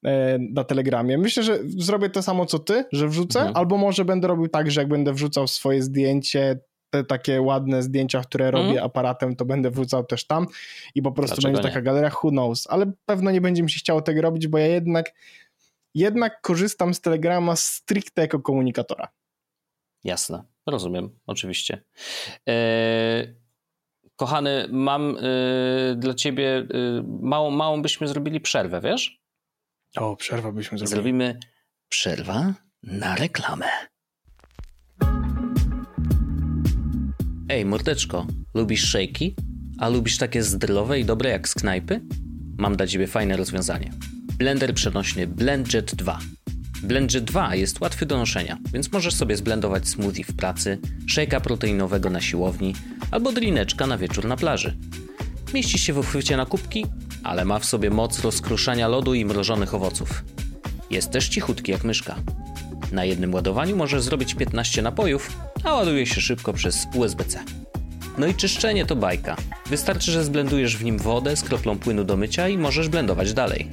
[0.05, 1.17] e, na Telegramie.
[1.17, 3.57] Myślę, że zrobię to samo co ty, że wrzucę, mhm.
[3.57, 8.21] albo może będę robił tak, że jak będę wrzucał swoje zdjęcie, te takie ładne zdjęcia,
[8.21, 8.85] które robię mhm.
[8.85, 10.47] aparatem, to będę wrzucał też tam
[10.95, 11.73] i po prostu Dlaczego będzie nie?
[11.73, 12.67] taka galeria, who knows.
[12.69, 15.13] Ale pewno nie będzie mi się chciało tego robić, bo ja jednak
[15.95, 19.07] jednak korzystam z Telegrama stricte jako komunikatora.
[20.03, 21.83] Jasne, rozumiem, oczywiście.
[22.45, 23.35] Eee,
[24.15, 26.67] kochany, mam eee, dla ciebie eee,
[27.21, 29.21] małą, małą byśmy zrobili przerwę, wiesz?
[29.97, 30.95] O, przerwa byśmy zrobili.
[30.95, 31.39] Zrobimy
[31.89, 33.65] przerwa na reklamę.
[37.49, 39.35] Ej, mordeczko, lubisz szejki?
[39.79, 42.01] A lubisz takie zdrowe i dobre jak z knajpy?
[42.57, 43.91] Mam dla ciebie fajne rozwiązanie.
[44.37, 46.19] Blender przenośny BlendJet 2
[46.83, 52.09] Blendjet 2 jest łatwy do noszenia, więc możesz sobie zblendować smoothie w pracy, szejka proteinowego
[52.09, 52.75] na siłowni
[53.11, 54.77] albo drineczka na wieczór na plaży.
[55.53, 56.85] Mieści się w uchwycie na kubki,
[57.23, 60.23] ale ma w sobie moc rozkruszania lodu i mrożonych owoców.
[60.89, 62.15] Jest też cichutki jak myszka.
[62.91, 67.39] Na jednym ładowaniu możesz zrobić 15 napojów, a ładuje się szybko przez USB-C.
[68.17, 69.35] No i czyszczenie to bajka.
[69.69, 73.69] Wystarczy, że zblendujesz w nim wodę z kroplą płynu do mycia i możesz blendować dalej.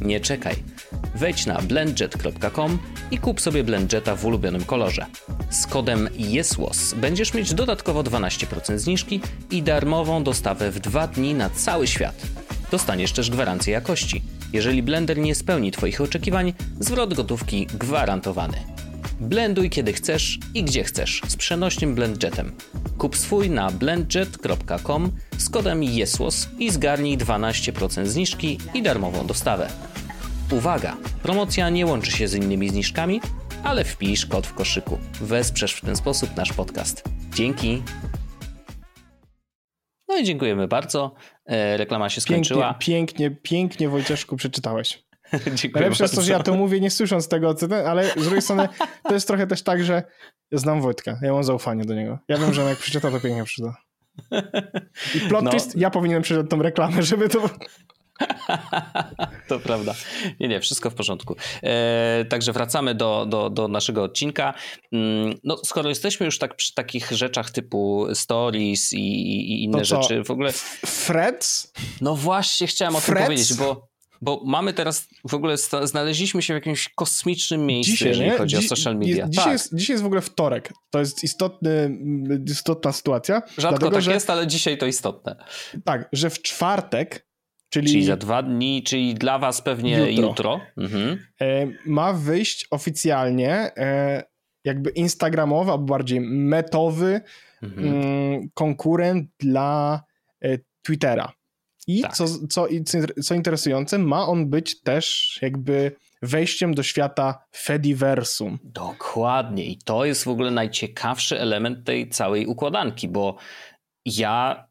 [0.00, 0.56] Nie czekaj.
[1.14, 2.78] Wejdź na blendjet.com
[3.10, 5.06] i kup sobie blendjeta w ulubionym kolorze.
[5.50, 11.50] Z kodem YESWOS będziesz mieć dodatkowo 12% zniżki i darmową dostawę w dwa dni na
[11.50, 12.22] cały świat.
[12.70, 14.22] Dostaniesz też gwarancję jakości.
[14.52, 18.56] Jeżeli blender nie spełni Twoich oczekiwań, zwrot gotówki gwarantowany.
[19.20, 22.52] Blenduj kiedy chcesz i gdzie chcesz z przenośnym blendjetem.
[22.98, 29.68] Kup swój na blendjet.com z kodem YESWOS i zgarnij 12% zniżki i darmową dostawę.
[30.50, 30.96] Uwaga!
[31.22, 33.20] Promocja nie łączy się z innymi zniżkami,
[33.64, 34.98] ale wpisz kod w koszyku.
[35.20, 37.04] Wesprzesz w ten sposób nasz podcast.
[37.34, 37.82] Dzięki!
[40.08, 41.14] No i dziękujemy bardzo.
[41.46, 42.74] E, reklama się skończyła.
[42.74, 45.04] Pięknie, pięknie, pięknie Wojcieszku przeczytałeś.
[45.32, 47.54] Dziękuję Najlepsze jest to, że ja to mówię nie słysząc tego,
[47.86, 48.68] ale z drugiej strony
[49.02, 50.02] to jest trochę też tak, że
[50.52, 52.18] znam Wojtka, ja mam zaufanie do niego.
[52.28, 53.76] Ja wiem, że on jak przeczyta, to pięknie przeczyta.
[55.14, 55.50] I plot No.
[55.50, 57.50] twist, ja powinienem przeczytać tą reklamę, żeby to...
[59.48, 59.94] To prawda.
[60.40, 61.36] Nie, nie, wszystko w porządku.
[61.62, 64.54] E, także wracamy do, do, do naszego odcinka.
[64.92, 69.84] Mm, No, skoro jesteśmy już tak przy takich rzeczach typu stories i, i inne To
[69.84, 70.52] rzeczy, w ogóle.
[70.86, 71.72] Freds?
[72.00, 73.26] No właśnie chciałem o tym Freds?
[73.26, 73.88] powiedzieć, bo,
[74.22, 78.38] bo mamy teraz w ogóle znaleźliśmy się w jakimś kosmicznym miejscu, Dzisiaj, jeżeli nie?
[78.38, 79.16] chodzi o Dzi- social media.
[79.16, 79.52] Jest, dzisiaj, tak.
[79.52, 80.72] jest, dzisiaj jest w ogóle wtorek.
[80.90, 81.98] To jest istotny,
[82.50, 83.42] istotna sytuacja.
[83.58, 85.36] Rzadko dlatego, tak że, jest, ale dzisiaj to istotne.
[85.84, 87.29] Tak, że w czwartek,
[87.70, 90.26] czyli, Czyli za dwa dni, czyli dla was pewnie Jutro.
[90.28, 90.60] jutro.
[90.76, 91.18] Mhm.
[91.40, 94.22] e, ma wyjść oficjalnie e,
[94.64, 97.20] jakby instagramowy, albo bardziej metowy
[97.62, 97.86] Mhm.
[97.94, 100.02] mm, konkurent dla
[100.44, 101.32] e, Twittera.
[101.86, 102.12] I Tak.
[102.12, 102.66] co, co,
[103.22, 108.58] co, interesujące, ma on być też jakby wejściem do świata Fediversum.
[108.64, 109.64] Dokładnie.
[109.64, 113.36] I to jest w ogóle najciekawszy element tej całej układanki, bo
[114.06, 114.66] ja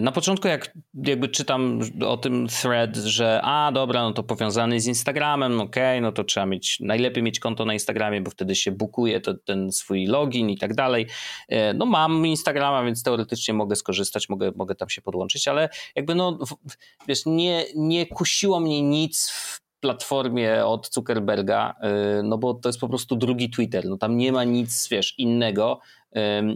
[0.00, 4.86] na początku, jak jakby czytam o tym thread, że a dobra, no to powiązany z
[4.86, 9.20] Instagramem, okej, no to trzeba mieć, najlepiej mieć konto na Instagramie, bo wtedy się bukuje
[9.20, 11.06] to, ten swój login i tak dalej.
[11.48, 16.14] E, No mam Instagrama, więc teoretycznie mogę skorzystać, mogę, mogę tam się podłączyć, ale jakby
[16.14, 16.38] no,
[17.08, 21.74] wiesz, nie, nie kusiło mnie nic w platformie od Zuckerberga,
[22.18, 25.18] y, no bo to jest po prostu drugi Twitter, no tam nie ma nic, wiesz,
[25.18, 25.80] innego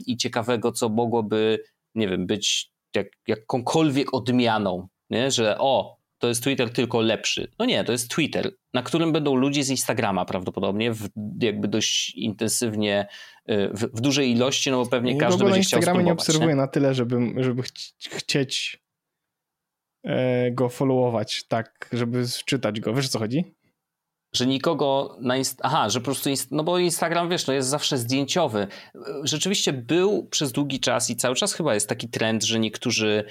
[0.07, 1.59] i ciekawego, co mogłoby,
[1.95, 5.31] nie wiem, być jak, jakąkolwiek odmianą, nie?
[5.31, 7.53] że o, to jest Twitter tylko lepszy.
[7.59, 11.09] No nie, to jest Twitter, na którym będą ludzie z Instagrama prawdopodobnie, w,
[11.41, 13.07] jakby dość intensywnie,
[13.51, 16.55] y, w, w dużej ilości, no bo pewnie każdy na będzie chciał Instagramie nie obserwuję
[16.55, 18.83] na tyle, żeby, żeby chci- chcieć
[20.05, 22.95] e, go followować, tak, żeby czytać go.
[22.95, 23.55] Wiesz o co chodzi?
[24.33, 26.31] Że nikogo na inst- Aha, że po prostu.
[26.31, 28.67] Inst- no bo Instagram, wiesz, no jest zawsze zdjęciowy.
[29.25, 33.25] Rzeczywiście był przez długi czas i cały czas chyba jest taki trend, że niektórzy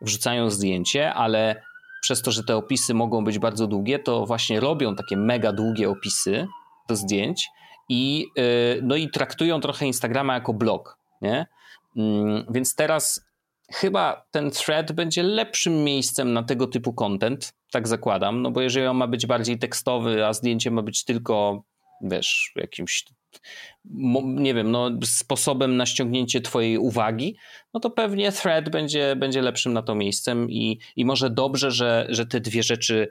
[0.00, 1.62] wrzucają zdjęcie, ale
[2.02, 5.90] przez to, że te opisy mogą być bardzo długie, to właśnie robią takie mega długie
[5.90, 6.46] opisy
[6.88, 7.48] do zdjęć
[7.88, 8.44] i, yy,
[8.82, 11.46] no i traktują trochę Instagrama jako blog, nie?
[11.96, 13.24] Mm, Więc teraz
[13.72, 18.86] chyba ten thread będzie lepszym miejscem na tego typu content, tak zakładam, no bo jeżeli
[18.86, 21.64] on ma być bardziej tekstowy, a zdjęcie ma być tylko,
[22.00, 23.04] wiesz, jakimś,
[24.24, 27.36] nie wiem, no sposobem na ściągnięcie twojej uwagi,
[27.74, 32.06] no to pewnie thread będzie, będzie lepszym na to miejscem i, i może dobrze, że,
[32.08, 33.10] że te dwie rzeczy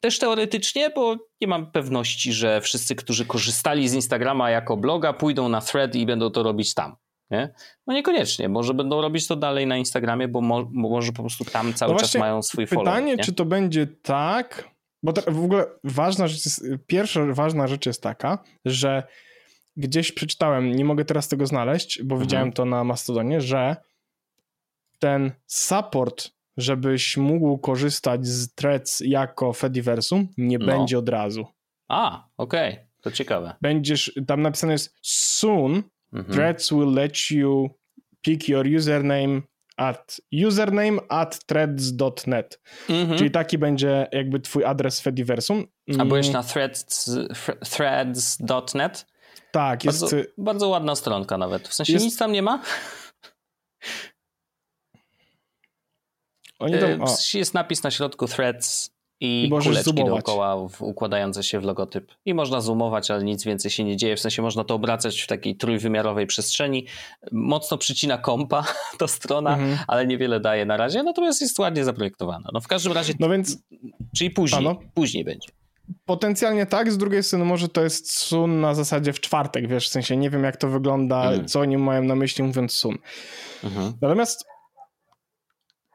[0.00, 5.48] też teoretycznie, bo nie mam pewności, że wszyscy, którzy korzystali z Instagrama jako bloga, pójdą
[5.48, 6.96] na thread i będą to robić tam.
[7.30, 7.54] Nie?
[7.86, 11.74] No niekoniecznie, może będą robić to dalej na Instagramie, bo mo- może po prostu tam
[11.74, 13.18] cały No czas mają swój Pytanie, following.
[13.18, 13.24] nie?
[13.24, 14.68] czy to będzie tak,
[15.02, 19.02] bo w ogóle ważna rzecz jest, pierwsza ważna rzecz jest taka, że
[19.76, 22.20] gdzieś przeczytałem, nie mogę teraz tego znaleźć, bo Mhm.
[22.28, 23.76] widziałem to na Mastodonie, że
[24.98, 30.66] ten support, żebyś mógł korzystać z threads jako Fediversum, nie No.
[30.66, 31.46] będzie od razu.
[31.88, 33.54] A, okej, to ciekawe.
[33.60, 36.32] Będziesz, tam napisane jest soon, Mhm.
[36.34, 37.70] threads will let you
[38.22, 39.42] pick your username
[39.76, 42.60] at username at threads.net.
[42.88, 43.18] Mhm.
[43.18, 45.66] Czyli taki będzie jakby twój adres Fediversum.
[45.98, 47.10] A byłeś Mm, na threads,
[47.70, 49.06] threads.net?
[49.52, 50.00] Tak, jest...
[50.00, 51.68] Bardzo, bardzo ładna stronka nawet.
[51.68, 52.62] W sensie Jest- nic tam nie ma.
[56.58, 60.24] Oni E, tam, o, sensie Jest napis na środku threads i, I kuleczki zoomować.
[60.24, 62.12] dookoła w, układające się w logotyp.
[62.24, 64.16] I można zoomować, ale nic więcej się nie dzieje.
[64.16, 66.86] W sensie można to obracać w takiej trójwymiarowej przestrzeni.
[67.32, 68.64] Mocno przycina kompa
[68.98, 69.78] ta strona, mhm.
[69.86, 71.02] ale niewiele daje na razie.
[71.02, 72.50] Natomiast jest ładnie zaprojektowana.
[72.52, 73.58] No w każdym razie, No więc
[74.16, 74.80] czyli później, A, no.
[74.94, 75.48] później będzie.
[76.04, 79.92] Potencjalnie tak, z drugiej strony może to jest sun na zasadzie w czwartek, wiesz, w
[79.92, 81.48] sensie nie wiem jak to wygląda, mm.
[81.48, 82.98] co oni mają na myśli mówiąc sun.
[83.64, 83.92] Mhm.
[84.00, 84.44] Natomiast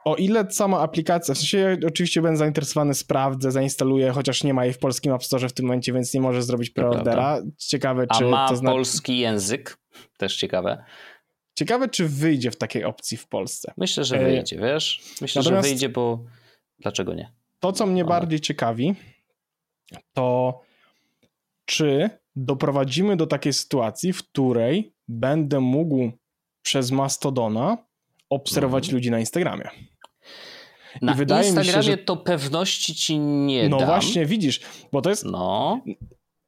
[0.05, 4.65] o ile sama aplikacja, w sensie ja oczywiście będę zainteresowany, sprawdzę, zainstaluję, chociaż nie ma
[4.65, 7.41] jej w polskim App Store w tym momencie, więc nie może zrobić preordera.
[7.57, 8.75] Ciekawe, czy A ma to znaczy...
[8.75, 9.77] polski język?
[10.17, 10.83] Też ciekawe.
[11.55, 13.73] Ciekawe, czy wyjdzie w takiej opcji w Polsce.
[13.77, 15.01] Myślę, że e, wyjdzie, wiesz?
[15.21, 16.23] Myślę, Natomiast że wyjdzie, bo
[16.79, 17.31] dlaczego nie?
[17.59, 18.95] To, co mnie bardziej ciekawi,
[20.13, 20.59] to
[21.65, 26.11] czy doprowadzimy do takiej sytuacji, w której będę mógł
[26.61, 27.77] przez Mastodona
[28.29, 28.95] obserwować mhm.
[28.95, 29.69] ludzi na Instagramie.
[31.01, 31.97] I na wydaje Instagramie mi się, że...
[31.97, 33.87] to pewności ci nie No dam.
[33.87, 35.25] właśnie, widzisz, bo to jest...
[35.25, 35.81] No.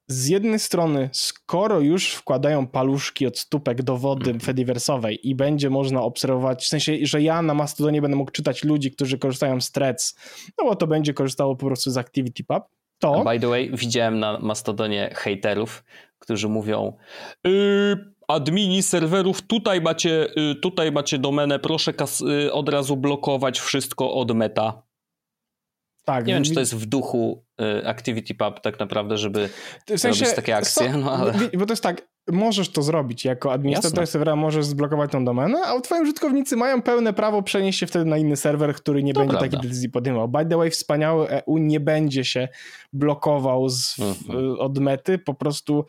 [0.08, 4.42] Z jednej strony, skoro już wkładają paluszki od stópek do wody mm.
[4.42, 8.90] Fediverse'owej i będzie można obserwować, w sensie, że ja na Mastodonie będę mógł czytać ludzi,
[8.90, 10.18] którzy korzystają z Threads,
[10.58, 12.64] no bo to będzie korzystało po prostu z ActivityPub,
[12.98, 13.24] to...
[13.24, 15.84] By the way, widziałem na Mastodonie haterów,
[16.18, 16.96] którzy mówią
[17.44, 24.14] yy, admini serwerów, tutaj macie, yy, tutaj macie domenę, proszę yy, od razu blokować wszystko
[24.14, 24.86] od meta.
[26.06, 27.44] Tak, nie wiem, czy to jest w duchu
[27.80, 29.48] y, ActivityPub tak naprawdę, żeby
[29.86, 31.32] w sensie, robić takie akcje, no ale...
[31.58, 35.80] Bo to jest tak, możesz to zrobić jako administrator serwera, możesz zblokować tą domenę, a
[35.80, 39.30] twoi użytkownicy mają pełne prawo przenieść się wtedy na inny serwer, który nie to będzie
[39.30, 39.50] prawda.
[39.50, 40.28] takiej decyzji podejmował.
[40.28, 42.48] By the way, wspaniały EU nie będzie się
[42.92, 44.58] blokował z, mhm.
[44.58, 45.84] od mety, po prostu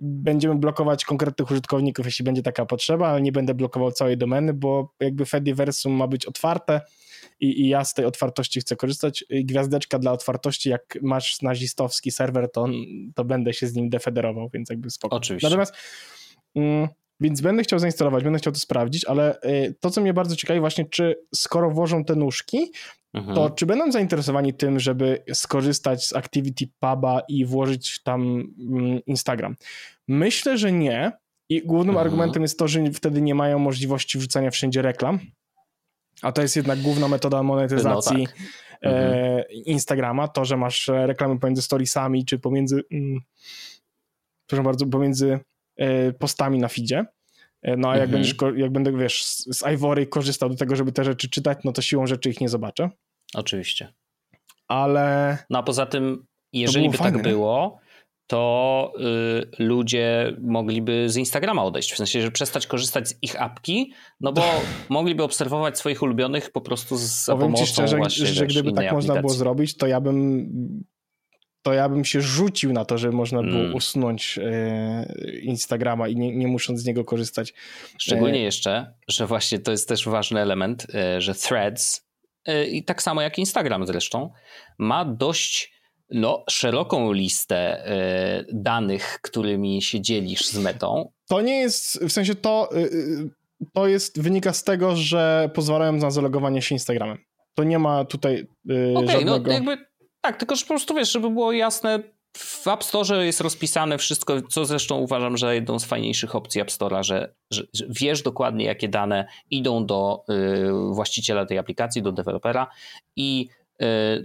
[0.00, 4.94] będziemy blokować konkretnych użytkowników, jeśli będzie taka potrzeba, ale nie będę blokował całej domeny, bo
[5.00, 6.80] jakby Fediversum ma być otwarte,
[7.40, 9.24] i, i ja z tej otwartości chcę korzystać.
[9.30, 12.66] Gwiazdeczka dla otwartości, jak masz nazistowski serwer, to,
[13.14, 15.16] to będę się z nim defederował, więc jakby spoko.
[15.16, 15.48] Oczywiście.
[15.48, 15.74] Natomiast
[16.54, 16.88] mm,
[17.20, 20.60] więc będę chciał zainstalować, będę chciał to sprawdzić, ale y, to, co mnie bardzo ciekawi,
[20.60, 22.72] właśnie, czy skoro włożą te nóżki,
[23.14, 23.34] mhm.
[23.34, 28.22] to czy będą zainteresowani tym, żeby skorzystać z Activity Puba i włożyć tam
[28.58, 29.56] mm, Instagram?
[30.08, 31.12] Myślę, że nie.
[31.48, 32.06] I głównym mhm.
[32.06, 35.18] argumentem jest to, że wtedy nie mają możliwości wrzucania wszędzie reklam.
[36.22, 38.36] A to jest jednak główna metoda monetyzacji no tak.
[38.82, 39.44] e, mhm.
[39.50, 43.20] Instagrama, to, że masz reklamy pomiędzy storiesami, czy pomiędzy, mm,
[44.46, 45.40] proszę bardzo, pomiędzy
[45.76, 47.04] e, postami na feedzie.
[47.62, 48.10] E, no a jak, mhm.
[48.10, 51.82] będziesz, jak będę, wiesz, z Ivory korzystał do tego, żeby te rzeczy czytać, no to
[51.82, 52.90] siłą rzeczy ich nie zobaczę.
[53.34, 53.92] Oczywiście.
[54.68, 55.38] Ale...
[55.50, 57.80] No a poza tym, jeżeli by tak fajne, tak było,
[58.30, 58.92] to
[59.58, 64.32] y, ludzie mogliby z Instagrama odejść, w sensie, że przestać korzystać z ich apki, no
[64.32, 64.42] bo
[64.88, 68.72] mogliby obserwować swoich ulubionych po prostu z Powiem pomocą ci szczerze, właśnie, że wiesz, gdyby
[68.72, 68.94] tak aplikacji.
[69.08, 70.50] można było zrobić, to ja bym
[71.62, 73.74] to ja bym się rzucił na to, żeby można było mm.
[73.74, 75.06] usunąć e,
[75.42, 77.54] Instagrama i nie, nie musząc z niego korzystać.
[77.98, 78.42] Szczególnie e...
[78.42, 82.06] jeszcze, że właśnie to jest też ważny element, e, że Threads
[82.46, 84.30] e, i tak samo jak Instagram zresztą
[84.78, 87.86] ma dość no, szeroką listę
[88.40, 91.12] y, danych, którymi się dzielisz z metą.
[91.28, 93.30] To nie jest, w sensie to, y,
[93.72, 97.18] to jest, wynika z tego, że pozwalają na zalogowanie się Instagramem.
[97.54, 99.48] To nie ma tutaj y, okay, żadnego...
[99.48, 99.89] no jakby,
[100.20, 102.02] tak, tylko że po prostu wiesz, żeby było jasne,
[102.36, 106.68] w App Store jest rozpisane wszystko, co zresztą uważam, że jedną z fajniejszych opcji App
[106.68, 112.12] Store'a, że, że, że, wiesz dokładnie, jakie dane idą do y, właściciela tej aplikacji, do
[112.12, 112.66] dewelopera
[113.16, 113.48] i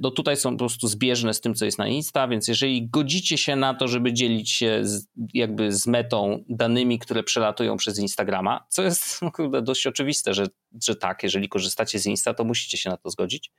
[0.01, 3.37] no tutaj są po prostu zbieżne z tym, co jest na Insta, więc jeżeli godzicie
[3.37, 8.65] się na to, żeby dzielić się z, jakby z metą danymi, które przelatują przez Instagrama,
[8.69, 10.47] co jest no, dość oczywiste, że,
[10.83, 13.51] że tak, jeżeli korzystacie z Insta, to musicie się na to zgodzić,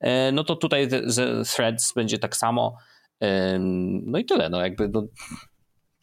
[0.00, 0.88] e, no to tutaj
[1.54, 2.76] Threads będzie tak samo.
[3.20, 3.58] E,
[4.06, 5.06] no i tyle, no jakby no,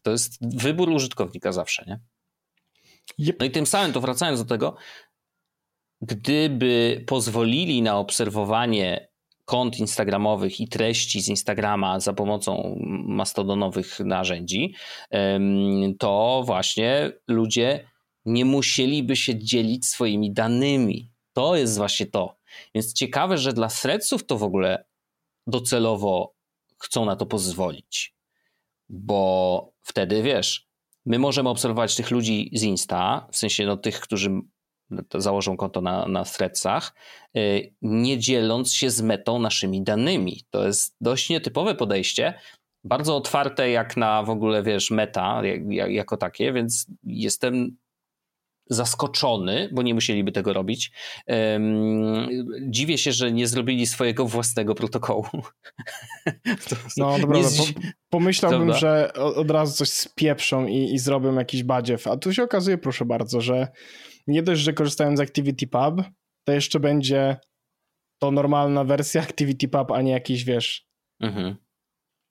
[0.01, 1.99] to jest wybór użytkownika zawsze, nie?
[3.39, 4.75] No i tym samym, to wracając do tego,
[6.01, 9.08] gdyby pozwolili na obserwowanie
[9.49, 14.73] kont instagramowych i treści z Instagrama za pomocą mastodonowych narzędzi,
[15.99, 17.89] to właśnie ludzie
[18.25, 21.11] nie musieliby się dzielić swoimi danymi.
[21.33, 22.37] To jest właśnie to.
[22.75, 24.85] Więc ciekawe, że dla threadsów to w ogóle
[25.47, 26.33] docelowo
[26.77, 28.15] chcą na to pozwolić.
[28.89, 30.67] Bo wtedy wiesz,
[31.05, 34.29] my możemy obserwować tych ludzi z Insta, w sensie no, tych, którzy
[35.15, 36.95] założą konto na, na threadsach,
[37.37, 40.43] y, nie dzieląc się z metą naszymi danymi.
[40.49, 42.33] To jest dość nietypowe podejście,
[42.83, 47.77] bardzo otwarte jak na w ogóle, wiesz, meta jak, jako takie, więc jestem
[48.69, 50.91] zaskoczony, bo nie musieliby tego robić.
[52.61, 55.25] dziwię się, że nie zrobili swojego własnego protokołu.
[56.97, 58.79] no dobra, po, pomyślałbym, Prawda?
[58.79, 63.05] że od razu coś spieprzą i, i zrobią jakiś badziew, a tu się okazuje, proszę
[63.05, 63.67] bardzo, że
[64.29, 66.01] nie dość, że korzystają z ActivityPub,
[66.43, 67.37] to jeszcze będzie
[68.21, 70.85] to normalna wersja ActivityPub, a nie jakiś, wiesz...
[71.19, 71.55] Mhm.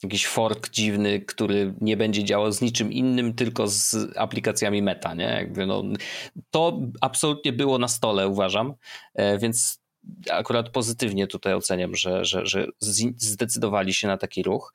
[0.03, 5.25] jakiś fork dziwny, który nie będzie działał z niczym innym, tylko z aplikacjami meta, nie?
[5.25, 5.85] Jakby no,
[6.51, 8.75] to absolutnie było na stole, uważam,
[9.15, 9.81] e, więc
[10.31, 12.67] akurat pozytywnie tutaj oceniam, że, że, że
[13.17, 14.75] zdecydowali się na taki ruch.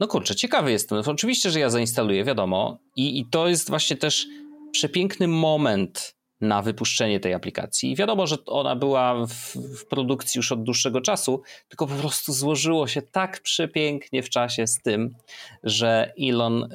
[0.00, 1.02] No kurczę, ciekawy jestem.
[1.06, 2.78] No, oczywiście, że ja zainstaluję, wiadomo.
[2.96, 4.26] I, I to jest właśnie też
[4.72, 7.90] przepiękny moment na wypuszczenie tej aplikacji.
[7.90, 12.32] I wiadomo, że ona była w, w, produkcji już od dłuższego czasu, tylko po prostu
[12.32, 15.14] złożyło się tak przepięknie w czasie z tym,
[15.62, 16.68] że Elon y,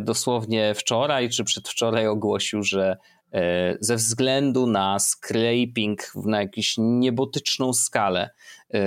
[0.00, 2.96] dosłownie wczoraj czy przedwczoraj ogłosił, że
[3.34, 3.38] y,
[3.80, 8.30] ze względu na scraping na jakąś niebotyczną skalę
[8.74, 8.78] y,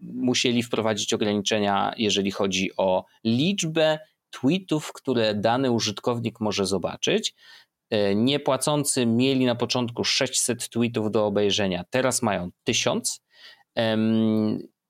[0.00, 3.98] musieli wprowadzić ograniczenia, jeżeli chodzi o liczbę
[4.40, 7.34] tweetów, które dany użytkownik może zobaczyć.
[7.90, 13.20] E, niepłacący mieli na początku 600 tweetów do obejrzenia, teraz mają 1000.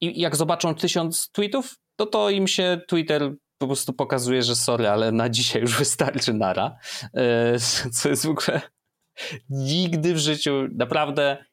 [0.00, 4.88] I jak zobaczą 1000 tweetów, to to im się Twitter po prostu pokazuje, że sorry,
[4.88, 6.76] ale na dzisiaj już wystarczy nara.
[7.14, 7.58] E,
[7.92, 8.60] co jest w ogóle
[9.50, 11.44] nigdy w życiu, naprawdę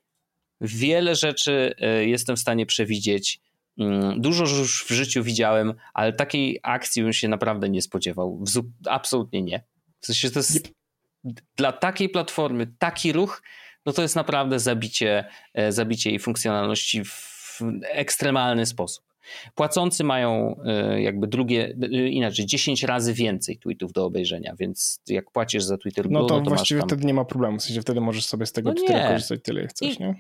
[0.62, 3.40] wiele rzeczy e, jestem w stanie przewidzieć.
[3.80, 8.44] Mm, dużo już w życiu widziałem, ale takiej akcji bym się naprawdę nie spodziewał.
[8.90, 9.64] Absolutnie nie.
[10.00, 10.70] W sensie to jest
[11.56, 13.42] dla takiej platformy taki ruch,
[13.86, 19.06] no to jest naprawdę zabicie, e, zabicie jej funkcjonalności w ekstremalny sposób.
[19.56, 25.32] Płacący mają e, jakby drugie, e, inaczej, 10 razy więcej tweetów do obejrzenia, więc jak
[25.32, 26.90] płacisz za Twitter Blue, no to, no to właściwie tam...
[26.90, 29.62] wtedy nie ma problemu, w sensie wtedy możesz sobie z tego no Twittera korzystać tyle,
[29.62, 30.16] jak chcesz, I, nie?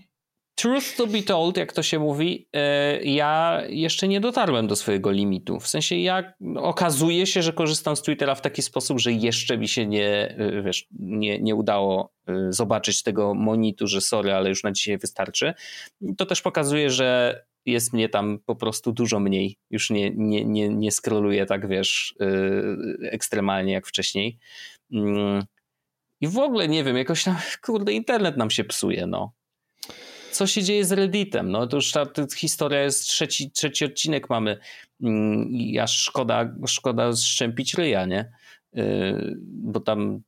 [0.55, 5.11] Truth to be told, jak to się mówi, e, ja jeszcze nie dotarłem do swojego
[5.11, 5.59] limitu.
[5.59, 9.67] W sensie ja okazuje się, że korzystam z Twittera w taki sposób, że jeszcze mi
[9.67, 14.63] się nie, e, wiesz, nie, nie udało e, zobaczyć tego monitu, że sorry, ale już
[14.63, 15.53] na dzisiaj wystarczy.
[16.17, 19.57] To też pokazuje, że jest mnie tam po prostu dużo mniej.
[19.69, 22.15] Już nie, nie, nie, nie scrolluję tak, wiesz,
[23.01, 24.37] ekstremalnie jak wcześniej.
[24.91, 25.43] Mm.
[26.21, 29.33] I w ogóle nie wiem, jakoś tam, kurde, internet nam się psuje, no
[30.35, 31.51] co się dzieje z Redditem?
[31.51, 34.57] No to już ta, ta historia jest trzeci, trzeci odcinek mamy
[35.03, 38.31] mm, i aż szkoda, szkoda szczępić ryja, nie?
[38.73, 40.21] Yy, bo tam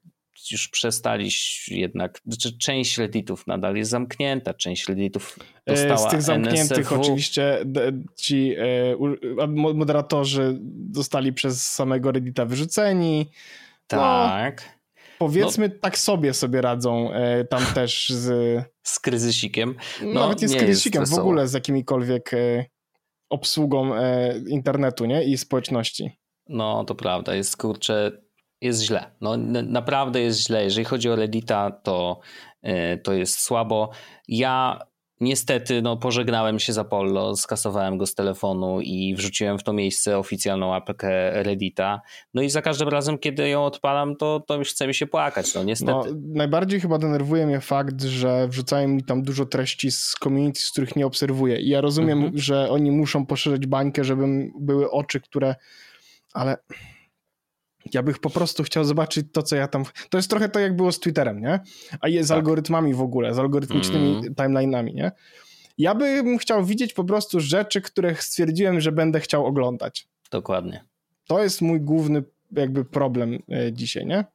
[0.51, 1.29] już przestali
[1.67, 7.01] jednak, znaczy część redditów nadal jest zamknięta, część redditów e, dostała Z tych zamkniętych NSFW.
[7.01, 7.65] oczywiście
[8.15, 8.97] ci e,
[9.55, 10.59] moderatorzy
[10.91, 13.29] zostali przez samego reddita wyrzuceni.
[13.87, 14.63] Tak.
[14.65, 14.76] No,
[15.19, 18.63] Powiedzmy, no, tak sobie sobie radzą e, tam też z...
[18.83, 19.75] Z kryzysikiem.
[20.01, 22.65] No, nawet nie z kryzysikiem, w ogóle z jakimikolwiek e,
[23.29, 25.23] obsługą e, internetu nie?
[25.23, 26.11] i społeczności.
[26.49, 27.35] No, to prawda.
[27.35, 28.11] Jest, kurczę,
[28.61, 29.11] jest źle.
[29.21, 30.63] No, naprawdę jest źle.
[30.63, 32.19] Jeżeli chodzi o Reddita, to,
[33.03, 33.89] to jest słabo.
[34.27, 34.79] Ja
[35.19, 40.17] Niestety, no, pożegnałem się z Apollo, skasowałem go z telefonu i wrzuciłem w to miejsce
[40.17, 42.01] oficjalną apkę Reddita.
[42.33, 45.55] No i za każdym razem, kiedy ją odpalam, to, to już chce mi się płakać,
[45.55, 45.91] no niestety.
[45.91, 50.71] No, najbardziej chyba denerwuje mnie fakt, że wrzucają mi tam dużo treści z community, z
[50.71, 51.59] których nie obserwuję.
[51.59, 52.37] I ja rozumiem, mhm.
[52.37, 55.55] że oni muszą poszerzyć bańkę, żeby były oczy, które...
[56.33, 56.57] Ale
[57.93, 59.83] ja bych po prostu chciał zobaczyć to, co ja tam.
[60.09, 61.59] To jest trochę to, jak było z Twitterem, nie?
[62.01, 62.37] A jest z tak.
[62.37, 64.33] algorytmami w ogóle, z algorytmicznymi mm.
[64.33, 65.11] timeline'ami, nie?
[65.77, 70.07] Ja bym chciał widzieć po prostu rzeczy, których stwierdziłem, że będę chciał oglądać.
[70.31, 70.83] Dokładnie.
[71.27, 74.25] To jest mój główny jakby problem e, dzisiaj, nie?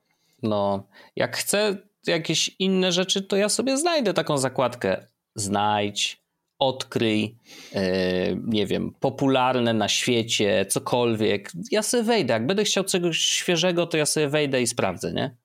[0.42, 0.86] No,
[1.16, 5.06] jak chcę jakieś inne rzeczy, to ja sobie znajdę taką zakładkę.
[5.34, 6.21] Znajdź,
[6.62, 7.36] odkryj,
[7.74, 11.52] e, nie wiem, popularne na świecie, cokolwiek.
[11.70, 12.32] Ja sobie wejdę.
[12.32, 15.36] Jak będę chciał czegoś świeżego, to ja sobie wejdę i sprawdzę, nie?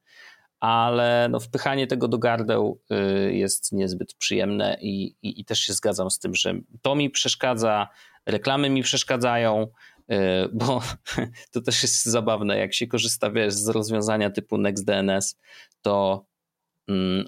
[0.59, 5.73] Ale no, wpychanie tego do gardeł e, jest niezbyt przyjemne i, i, i też się
[5.73, 7.87] zgadzam z tym, że to mi przeszkadza,
[8.25, 9.67] reklamy mi przeszkadzają,
[10.09, 10.81] e, bo
[11.51, 15.37] to też jest zabawne, jak się korzysta wiesz, z rozwiązania typu NextDNS,
[15.81, 16.25] to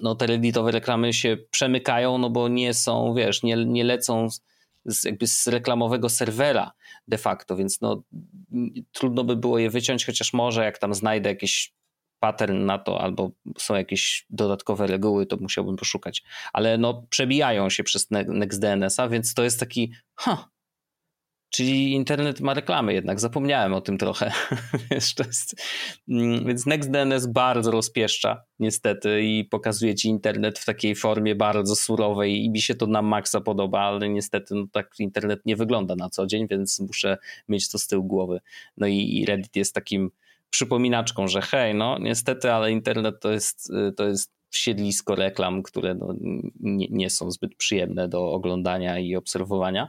[0.02, 4.28] no te redditowe reklamy się przemykają, no bo nie są, wiesz, nie, nie lecą
[4.84, 6.72] z, jakby z reklamowego serwera
[7.08, 8.02] de facto, więc no
[8.92, 11.74] trudno by było je wyciąć, chociaż może jak tam znajdę jakiś
[12.20, 16.22] pattern na to, albo są jakieś dodatkowe reguły, to musiałbym poszukać.
[16.52, 20.48] Ale no przebijają się przez NextDNS-a, więc to jest taki, ha,
[21.50, 24.32] Czyli internet ma reklamy jednak, zapomniałem o tym trochę.
[26.08, 32.44] Mm, więc NextDNS bardzo rozpieszcza niestety i pokazuje ci internet w takiej formie bardzo surowej
[32.44, 36.10] i mi się to na maksa podoba, ale niestety no, tak internet nie wygląda na
[36.10, 38.40] co dzień, więc muszę mieć to z tyłu głowy.
[38.76, 40.10] No i, i Reddit jest takim
[40.50, 46.14] przypominaczką, że hej, no niestety, ale internet to jest, to jest siedlisko reklam, które no,
[46.60, 49.88] nie, nie, są zbyt przyjemne do oglądania i obserwowania.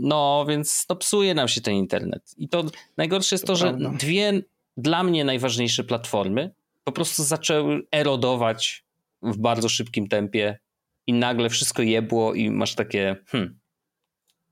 [0.00, 2.34] No, więc to psuje nam się ten internet.
[2.36, 2.64] I to
[2.96, 4.42] najgorsze jest to, to że dwie
[4.76, 6.54] dla mnie najważniejsze platformy
[6.84, 8.84] po prostu zaczęły erodować
[9.22, 10.58] w bardzo szybkim tempie
[11.06, 13.58] i nagle wszystko jebło i masz takie hmm,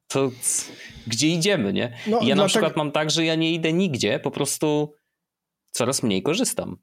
[0.06, 0.30] to
[1.06, 1.96] gdzie idziemy, nie?
[2.06, 4.94] No, ja na przykład mam tak, że ja nie idę nigdzie, po prostu
[5.70, 6.76] coraz mniej korzystam.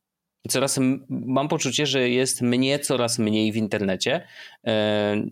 [0.46, 0.80] I coraz
[1.10, 4.28] mam poczucie, że jest mnie coraz mniej w internecie.
[4.68, 5.24] E,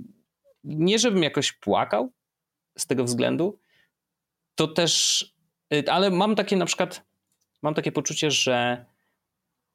[0.63, 2.11] nie żebym jakoś płakał
[2.77, 3.59] z tego względu,
[4.55, 5.23] to też,
[5.73, 7.05] y, ale mam takie na przykład,
[7.61, 8.85] mam takie poczucie, że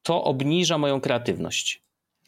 [0.02, 1.82] to obniża moją kreatywność.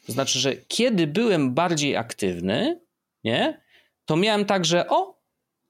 [0.05, 2.79] To znaczy, że kiedy byłem bardziej aktywny,
[3.23, 3.61] nie,
[4.05, 5.15] to miałem tak, że o,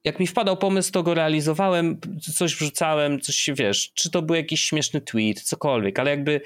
[0.03, 1.99] jak mi wpadał pomysł, to go realizowałem,
[2.35, 6.41] coś wrzucałem, coś się wiesz, czy to był jakiś śmieszny tweet, cokolwiek, ale jakby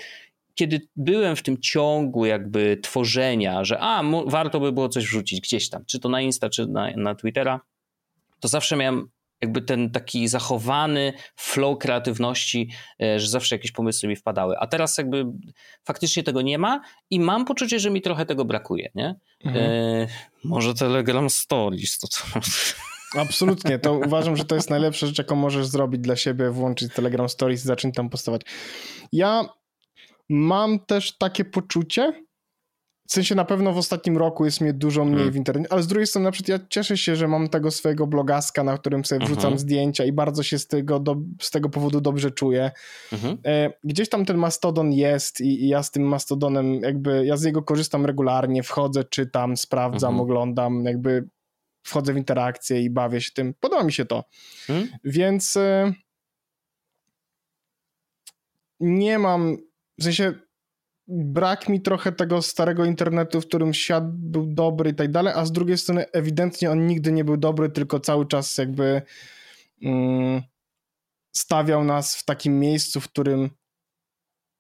[0.56, 5.70] kiedy byłem w tym ciągu jakby tworzenia, że a, warto by było coś wrzucić gdzieś
[5.70, 7.62] tam, czy to na Insta, czy na, na Twittera,
[8.39, 9.10] to zawsze miałem
[9.41, 12.70] jakby ten taki zachowany flow kreatywności,
[13.02, 14.56] e, że zawsze jakieś pomysły mi wpadały.
[14.60, 15.26] A teraz jakby
[15.84, 19.16] faktycznie tego nie ma i mam poczucie, że mi trochę tego brakuje, nie?
[19.45, 19.66] Mhm.
[19.66, 20.08] E,
[20.43, 22.24] może Telegram Stories, to co...
[23.18, 27.30] Absolutnie, to uważam, że to jest najlepsza rzecz, jaką możesz zrobić dla siebie, włączyć Telegram
[27.30, 28.41] Stories i zacząć tam postawać.
[29.12, 29.50] Ja
[30.30, 32.13] mam też takie poczucie,
[33.09, 35.34] w sensie na pewno w ostatnim roku jest mnie dużo mniej hmm.
[35.34, 38.07] w internecie, ale z drugiej strony na przykład ja cieszę się, że mam tego swojego
[38.07, 39.59] blogaska, na którym sobie wrzucam mhm.
[39.59, 42.71] zdjęcia i bardzo się z tego, do, z tego powodu dobrze czuję.
[43.13, 43.38] Mhm.
[43.45, 47.43] E, gdzieś tam ten Mastodon jest i, i, ja z tym Mastodonem jakby, ja z
[47.43, 50.21] niego korzystam regularnie, wchodzę, czytam, sprawdzam, mhm.
[50.21, 51.30] oglądam, jakby
[51.84, 53.53] wchodzę w interakcję i bawię się tym.
[53.59, 54.23] Podoba mi się to.
[55.03, 55.93] Więc e,
[58.80, 59.57] nie mam,
[60.00, 60.34] w sensie
[61.08, 65.45] brak mi trochę tego starego internetu, w którym świat był dobry i tak dalej, a
[65.45, 69.02] z drugiej strony ewidentnie on nigdy nie był dobry, tylko cały czas jakby
[69.82, 70.41] mm,
[71.36, 73.50] stawiał nas w takim miejscu, w którym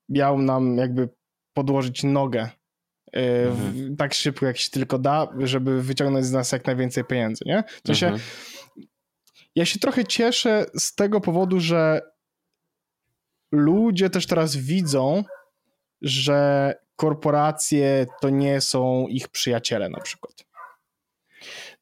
[0.09, 1.09] miał nam jakby
[1.53, 2.49] podłożyć nogę
[3.13, 3.95] mhm.
[3.97, 7.63] tak szybko, jak się tylko da, żeby wyciągnąć z nas jak najwięcej pieniędzy, nie?
[7.87, 8.23] Sensie, mhm.
[9.55, 12.01] ja się trochę cieszę z tego powodu, że
[13.51, 15.23] ludzie też teraz widzą,
[16.01, 20.45] że korporacje to nie są ich przyjaciele na przykład.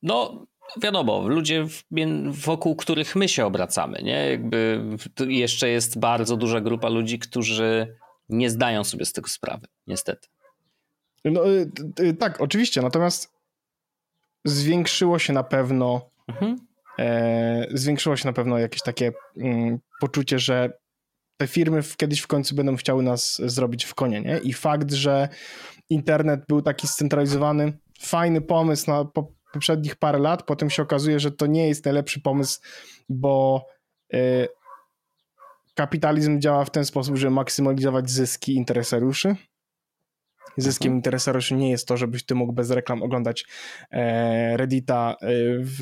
[0.03, 0.45] No,
[0.81, 1.65] wiadomo, ludzie
[2.29, 4.29] wokół których my się obracamy, nie?
[4.29, 4.83] Jakby
[5.27, 7.97] jeszcze jest bardzo duża grupa ludzi, którzy
[8.29, 10.27] nie zdają sobie z tego sprawy, niestety.
[11.25, 13.33] No, y, y, tak, oczywiście, natomiast
[14.45, 16.55] zwiększyło się na pewno mhm.
[16.99, 20.77] e, zwiększyło się na pewno jakieś takie mm, poczucie, że
[21.37, 24.37] te firmy kiedyś w końcu będą chciały nas zrobić w konie, nie?
[24.37, 25.29] I fakt, że
[25.89, 31.31] internet był taki scentralizowany, fajny pomysł na po, poprzednich parę lat, potem się okazuje, że
[31.31, 32.59] to nie jest najlepszy pomysł,
[33.09, 33.65] bo
[34.13, 34.47] y,
[35.75, 39.35] kapitalizm działa w ten sposób, żeby maksymalizować zyski interesariuszy.
[40.57, 40.97] Zyskiem mhm.
[40.97, 43.45] interesariuszy nie jest to, żebyś ty mógł bez reklam oglądać
[43.91, 45.27] e, Reddita e,
[45.59, 45.81] w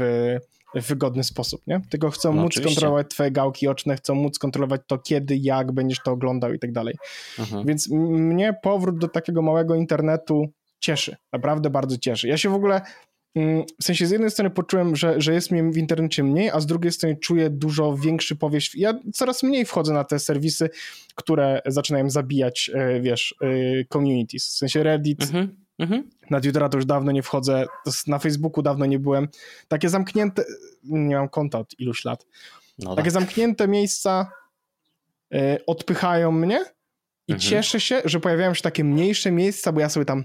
[0.76, 1.82] w wygodny sposób, nie?
[1.90, 2.76] Tylko chcą no, móc oczywiście.
[2.76, 6.72] kontrolować twoje gałki oczne, chcą móc kontrolować to kiedy, jak będziesz to oglądał i tak
[6.72, 6.96] dalej.
[7.40, 7.66] Mhm.
[7.66, 10.46] Więc mnie powrót do takiego małego internetu
[10.80, 12.28] cieszy, naprawdę bardzo cieszy.
[12.28, 12.82] Ja się w ogóle
[13.36, 16.60] mm, w sensie z jednej strony poczułem, że, że jest mnie w internecie mniej, a
[16.60, 18.76] z drugiej strony czuję dużo większy powieść.
[18.76, 20.70] Ja coraz mniej wchodzę na te serwisy,
[21.16, 23.48] które zaczynają zabijać, e, wiesz, e,
[23.86, 24.48] communities.
[24.48, 25.65] W sensie Reddit, mhm.
[25.80, 26.10] Mhm.
[26.30, 27.66] Na Twittera to już dawno nie wchodzę,
[28.08, 29.28] na Facebooku dawno nie byłem.
[29.68, 30.44] Takie zamknięte,
[30.84, 32.26] nie mam konta od iluś lat.
[32.80, 33.12] No Takie tak.
[33.12, 34.32] zamknięte miejsca
[35.34, 36.66] y, odpychają mnie
[37.28, 37.40] i mhm.
[37.40, 40.24] cieszę się, że pojawiają się takie mniejsze miejsca, bo ja sobie tam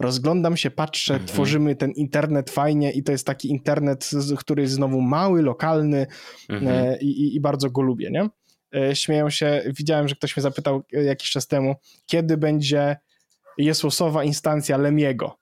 [0.00, 1.28] rozglądam się, patrzę, mhm.
[1.28, 6.06] tworzymy ten internet fajnie i to jest taki internet, który jest znowu mały, lokalny
[6.48, 6.92] mhm.
[6.92, 8.28] y, i, i, bardzo go lubię, nie?
[8.90, 11.74] Y, śmieją się, widziałem, że ktoś mnie zapytał jakiś czas temu,
[12.06, 12.96] kiedy będzie
[13.58, 15.38] jest losowa instancja Lemiego.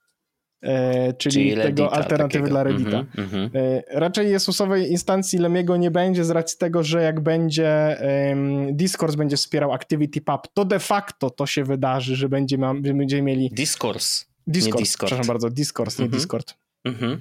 [0.63, 2.49] E, czyli, czyli tego Reddita, alternatywy takiego.
[2.49, 3.05] dla Reddita.
[3.19, 7.99] Mm -hmm, e, raczej Jezusowej instancji Lemiego nie będzie z racji tego, że jak będzie
[8.29, 13.23] um, Discourse będzie wspierał ActivityPub, to de facto to się wydarzy, że będzie ma, będziemy
[13.23, 13.51] mieli...
[13.51, 15.09] Discourse, Discord, nie Discord.
[15.09, 16.21] przepraszam bardzo, Discourse, nie mm -hmm.
[16.21, 16.55] Discord.
[16.85, 17.19] Mm -hmm.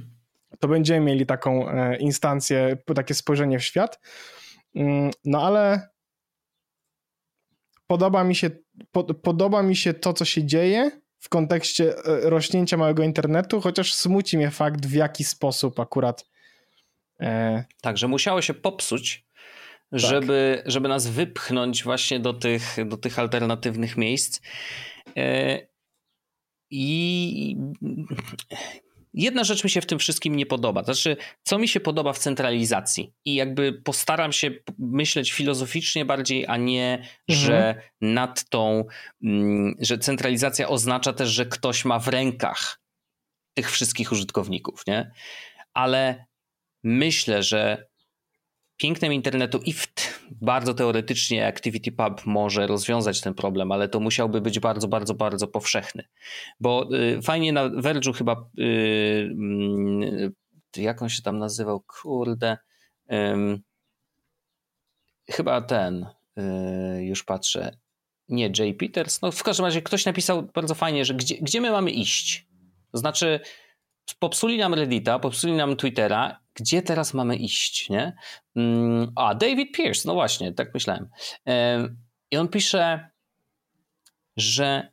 [0.59, 3.99] To będziemy mieli taką e, instancję, takie spojrzenie w świat.
[4.75, 5.89] Mm, no ale
[7.87, 8.49] podoba mi się,
[9.23, 14.37] podoba mi się to, co się dzieje w kontekście e, rośnięcia małego internetu, chociaż smuci
[14.37, 16.25] mnie fakt, w jaki sposób akurat.
[17.19, 17.63] E...
[17.81, 19.25] Tak, że musiało się popsuć,
[19.91, 19.99] tak.
[19.99, 24.41] żeby, żeby nas wypchnąć właśnie do tych, do tych alternatywnych miejsc.
[25.17, 25.59] E...
[26.73, 27.57] I
[29.13, 30.83] jedna rzecz mi się w tym wszystkim nie podoba.
[30.83, 33.13] Znaczy, co mi się podoba w centralizacji?
[33.25, 37.15] I jakby postaram się myśleć filozoficznie bardziej, a nie, mhm.
[37.27, 38.85] że nad tą,
[39.23, 42.81] mm, że centralizacja oznacza też, że ktoś ma w rękach
[43.53, 45.11] tych wszystkich użytkowników, nie?
[45.73, 46.25] Ale
[46.83, 47.90] myślę, że
[48.81, 49.87] pięknem internetu i w
[50.31, 56.03] bardzo teoretycznie ActivityPub może rozwiązać ten problem, ale to musiałby być bardzo, bardzo, bardzo powszechny.
[56.59, 58.63] Bo y, fajnie na Verge'u chyba y,
[60.77, 61.79] y, jak on się tam nazywał?
[61.79, 62.57] Kurde.
[65.29, 66.05] chyba ten,
[66.97, 67.77] y, już patrzę.
[68.29, 69.21] Nie, Jay Peters.
[69.21, 72.47] No w każdym razie ktoś napisał bardzo fajnie, że gdzie, gdzie my mamy iść?
[72.91, 73.39] To znaczy,
[74.19, 78.15] popsuli nam Reddita, popsuli nam Twittera, gdzie teraz mamy iść, nie?
[78.55, 81.09] Mm, a, David Pierce, no właśnie, tak myślałem.
[82.31, 83.09] I on pisze,
[84.37, 84.91] że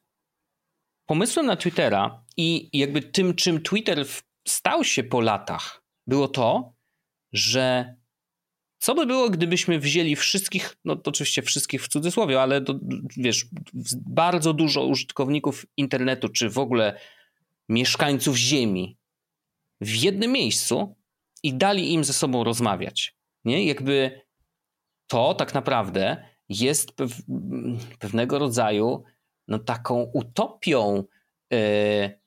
[1.07, 4.05] pomysłem na Twittera i jakby tym, czym Twitter
[4.49, 6.73] stał się po latach, było to,
[7.33, 7.95] że
[8.79, 12.79] co by było, gdybyśmy wzięli wszystkich, no to oczywiście wszystkich w cudzysłowie, ale to,
[13.17, 13.47] wiesz,
[13.95, 17.01] bardzo dużo użytkowników internetu, czy w ogóle
[17.69, 18.98] mieszkańców Ziemi
[19.81, 20.97] w jednym miejscu
[21.43, 23.17] i dali im ze sobą rozmawiać.
[23.45, 23.65] Nie?
[23.65, 24.21] Jakby
[25.07, 27.13] to tak naprawdę jest pew
[27.99, 29.05] pewnego rodzaju
[29.49, 31.05] no, taką utopią,
[31.51, 32.21] yy,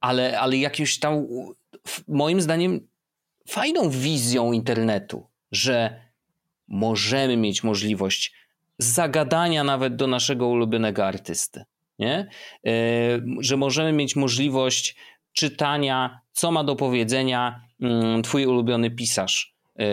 [0.00, 1.26] ale, ale jakimś tam,
[2.08, 2.88] moim zdaniem,
[3.48, 6.04] fajną wizją internetu, że
[6.68, 8.34] możemy mieć możliwość
[8.78, 11.64] zagadania nawet do naszego ulubionego artysty.
[11.98, 12.28] Nie?
[12.64, 12.72] Yy,
[13.40, 14.96] że możemy mieć możliwość
[15.32, 19.54] czytania, co ma do powiedzenia mm, twój ulubiony pisarz.
[19.76, 19.86] Yy,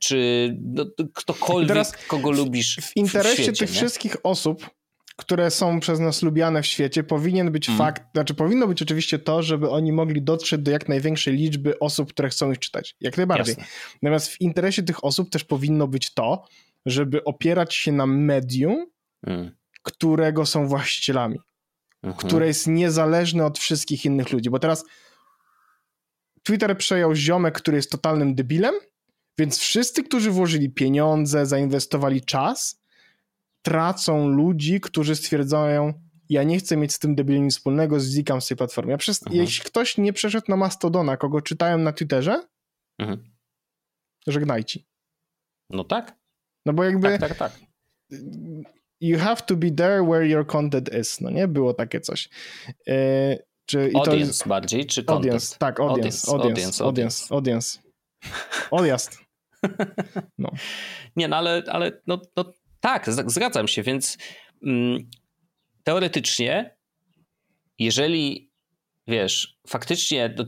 [0.00, 0.84] czy no,
[1.14, 2.76] ktokolwiek, teraz kogo lubisz.
[2.82, 3.76] W interesie w świecie, tych nie?
[3.76, 4.70] wszystkich osób,
[5.16, 7.78] które są przez nas lubiane w świecie, powinien być mm.
[7.78, 12.12] fakt, znaczy powinno być oczywiście to, żeby oni mogli dotrzeć do jak największej liczby osób,
[12.12, 12.96] które chcą ich czytać.
[13.00, 13.54] Jak najbardziej.
[13.58, 13.64] Jasne.
[14.02, 16.44] Natomiast w interesie tych osób też powinno być to,
[16.86, 18.86] żeby opierać się na medium,
[19.26, 19.50] mm.
[19.82, 21.38] którego są właścicielami
[22.02, 22.28] mhm.
[22.28, 24.50] które jest niezależne od wszystkich innych ludzi.
[24.50, 24.84] Bo teraz
[26.46, 28.74] Twitter przejął ziomek, który jest totalnym debilem,
[29.38, 32.80] więc wszyscy, którzy włożyli pieniądze, zainwestowali czas,
[33.62, 35.92] tracą ludzi, którzy stwierdzają,
[36.28, 38.92] ja nie chcę mieć z tym debilem nic wspólnego, znikam z tej platformy.
[38.92, 39.36] Ja przez, mhm.
[39.36, 42.46] Jeśli ktoś nie przeszedł na Mastodona, kogo czytałem na Twitterze,
[42.98, 43.30] mhm.
[44.26, 44.80] żegnajcie.
[45.70, 46.16] No tak.
[46.66, 47.18] No bo jakby...
[47.18, 47.60] Tak, tak, tak
[49.00, 51.48] you have to be there where your content is, no nie?
[51.48, 52.28] Było takie coś.
[52.88, 55.24] E, czy, audience jest, bardziej, czy content?
[55.24, 57.78] Audience, tak, audience, audience, audience, audience.
[58.70, 59.18] Odjazd.
[60.38, 60.50] No.
[61.16, 64.18] Nie, no ale, ale no, no tak, zgadzam się, więc
[64.62, 65.10] mm,
[65.84, 66.76] teoretycznie,
[67.78, 68.50] jeżeli
[69.08, 70.44] wiesz, faktycznie to,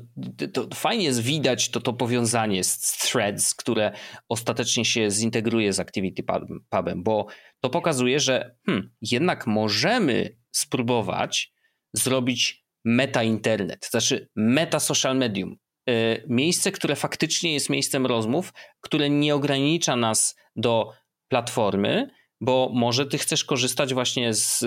[0.52, 3.92] to, fajnie jest widać to, to powiązanie z, z threads, które
[4.28, 6.22] ostatecznie się zintegruje z Activity
[6.70, 7.26] Pubem, bo
[7.60, 11.52] to pokazuje, że hmm, jednak możemy spróbować
[11.92, 15.56] zrobić meta internet, znaczy meta social medium.
[15.86, 20.92] Yy, miejsce, które faktycznie jest miejscem rozmów, które nie ogranicza nas do
[21.28, 22.10] platformy,
[22.40, 24.64] bo może ty chcesz korzystać właśnie z,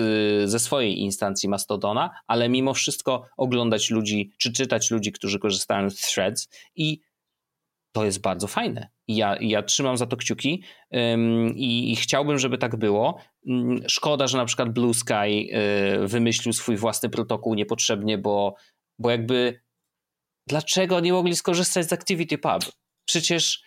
[0.50, 6.00] ze swojej instancji Mastodona, ale mimo wszystko oglądać ludzi, czy czytać ludzi, którzy korzystają z
[6.00, 7.00] threads i
[7.92, 8.88] to jest bardzo fajne.
[9.08, 10.62] Ja, ja trzymam za to kciuki
[10.96, 13.18] ym, i, i, chciałbym, żeby tak było.
[13.48, 18.54] Ym, szkoda, że na przykład Blue Sky y, wymyślił swój własny protokół niepotrzebnie, bo,
[18.98, 19.60] bo jakby
[20.46, 22.72] dlaczego nie mogli skorzystać z Activity Pub?
[23.04, 23.62] Przecież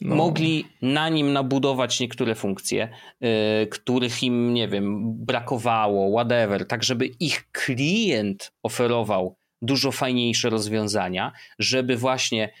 [0.00, 0.16] no.
[0.16, 2.88] mogli na nim nabudować niektóre funkcje,
[3.20, 3.28] yy,
[3.66, 11.96] których im, nie wiem, brakowało, whatever, tak żeby ich klient oferował dużo fajniejsze rozwiązania, żeby
[11.96, 12.52] właśnie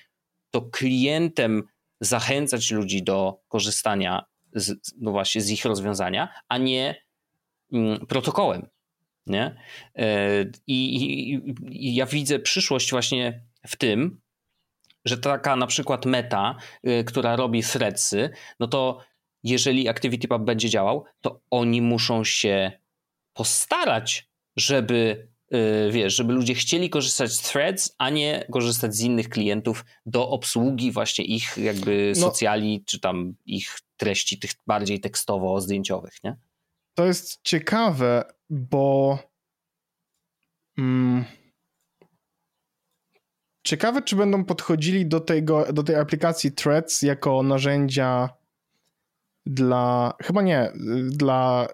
[0.54, 1.62] to klientem
[2.00, 7.04] zachęcać ludzi do korzystania z, no właśnie z ich rozwiązania, a nie
[7.72, 8.66] mm, protokołem.
[9.26, 9.56] Nie?
[9.94, 10.04] Yy,
[10.66, 14.20] i, I ja widzę przyszłość właśnie w tym,
[15.04, 16.56] że taka na przykład meta,
[16.88, 18.30] y, która robi threadsy,
[18.60, 19.00] no to
[19.42, 22.72] jeżeli ActivityPub będzie działał, to oni muszą się
[23.32, 25.28] postarać, żeby
[25.90, 30.92] wiesz, żeby ludzie chcieli korzystać z threads, a nie korzystać z innych klientów do obsługi
[30.92, 36.36] właśnie ich jakby no, socjali, czy tam ich treści tych bardziej tekstowo-zdjęciowych, nie?
[36.94, 39.18] To jest ciekawe, bo
[40.78, 41.24] mm,
[43.64, 48.28] Ciekawe, czy będą podchodzili do, tego, do tej aplikacji Threads jako narzędzia
[49.46, 50.72] dla, chyba nie,
[51.08, 51.68] dla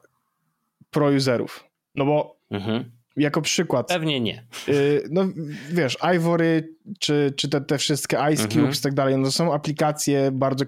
[0.91, 1.65] pro-userów.
[1.95, 3.00] No bo mhm.
[3.21, 3.89] Jako przykład.
[3.89, 4.47] Pewnie nie.
[4.69, 5.29] Y, no
[5.71, 8.75] wiesz, Ivory, czy, czy te, te wszystkie Ice Cubes mhm.
[8.75, 10.65] i tak dalej, no to są aplikacje bardzo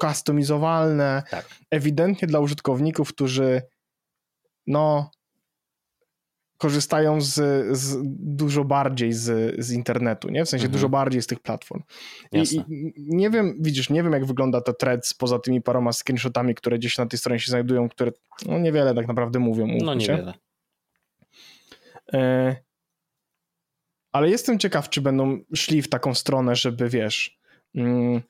[0.00, 1.48] customizowalne, tak.
[1.70, 3.62] ewidentnie dla użytkowników, którzy
[4.66, 5.10] no
[6.58, 7.34] korzystają z,
[7.78, 10.44] z, dużo bardziej z, z internetu, nie?
[10.44, 10.72] W sensie mhm.
[10.72, 11.82] dużo bardziej z tych platform.
[12.32, 12.64] I, I,
[12.96, 16.98] nie wiem, widzisz, nie wiem jak wygląda to threads poza tymi paroma screenshotami, które gdzieś
[16.98, 18.12] na tej stronie się znajdują, które
[18.46, 19.66] no niewiele tak naprawdę mówią.
[19.80, 20.34] No niewiele.
[22.14, 22.56] E,
[24.12, 27.38] ale jestem ciekaw, czy będą szli w taką stronę, żeby wiesz,
[27.74, 28.22] mm,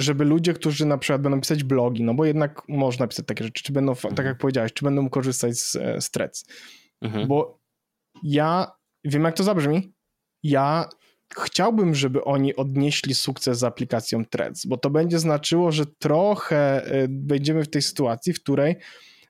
[0.00, 3.62] żeby ludzie, którzy na przykład będą pisać blogi, no bo jednak można pisać takie rzeczy,
[3.62, 4.14] czy będą, tak mhm.
[4.14, 6.44] tak jak powiedziałeś, czy będą korzystać z, e, z threads.
[7.02, 7.28] Mhm.
[7.28, 7.62] Bo
[8.22, 8.72] ja
[9.04, 9.92] wiem, jak to zabrzmi.
[10.42, 10.88] Ja
[11.38, 17.06] chciałbym, żeby oni odnieśli sukces z aplikacją Threads, bo to będzie znaczyło, że trochę e,
[17.08, 18.76] będziemy w tej sytuacji, w której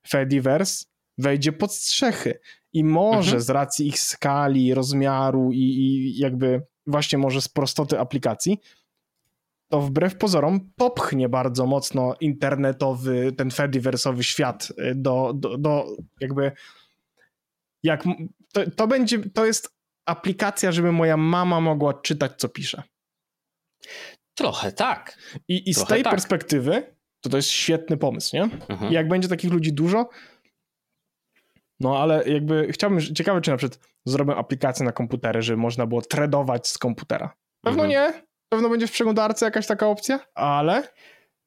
[0.08, 0.84] Fediverse
[1.18, 2.38] wejdzie pod strzechy
[2.72, 3.42] i może mhm.
[3.42, 8.58] z racji ich skali, rozmiaru i, i jakby właśnie może z prostoty aplikacji,
[9.68, 15.86] to wbrew pozorom popchnie bardzo mocno internetowy, ten Fediverse'owy świat y, do, do, do
[16.20, 16.52] jakby
[17.82, 18.04] jak
[18.52, 22.82] to, to będzie, to jest aplikacja, żeby moja mama mogła czytać, co pisze.
[24.34, 25.18] Trochę tak.
[25.48, 26.12] I, i z tej tak.
[26.12, 28.42] perspektywy to to jest świetny pomysł, nie?
[28.42, 28.90] Mhm.
[28.90, 30.08] I jak będzie takich ludzi dużo,
[31.82, 36.02] no ale jakby chciałbym, ciekawe czy na przykład zrobię aplikację na komputery, żeby można było
[36.02, 37.34] tradować z komputera.
[37.64, 37.90] Pewno mhm.
[37.90, 40.88] nie, pewno będzie w przeglądarce jakaś taka opcja, ale...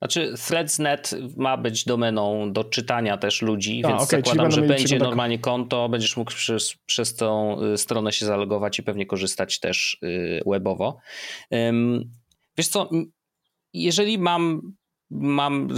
[0.01, 4.99] Znaczy Threads.net ma być domeną do czytania też ludzi, A, więc okay, zakładam, że będzie
[4.99, 9.97] normalnie konto, będziesz mógł przez, przez tą y, stronę się zalogować i pewnie korzystać też
[10.03, 10.97] y, webowo.
[12.57, 12.89] Wiesz co,
[13.73, 14.61] jeżeli mam
[15.09, 15.69] mam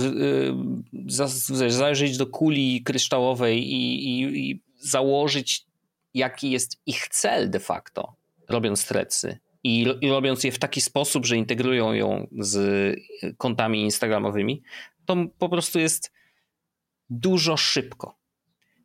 [1.09, 5.65] y, zajrzeć do kuli kryształowej i, i, i założyć,
[6.13, 8.15] jaki jest ich cel de facto,
[8.49, 12.95] robiąc trecy i, i robiąc je w taki sposób, że integrują ją z
[13.37, 14.61] kontami instagramowymi,
[15.05, 16.11] to po prostu jest
[17.09, 18.17] dużo szybko.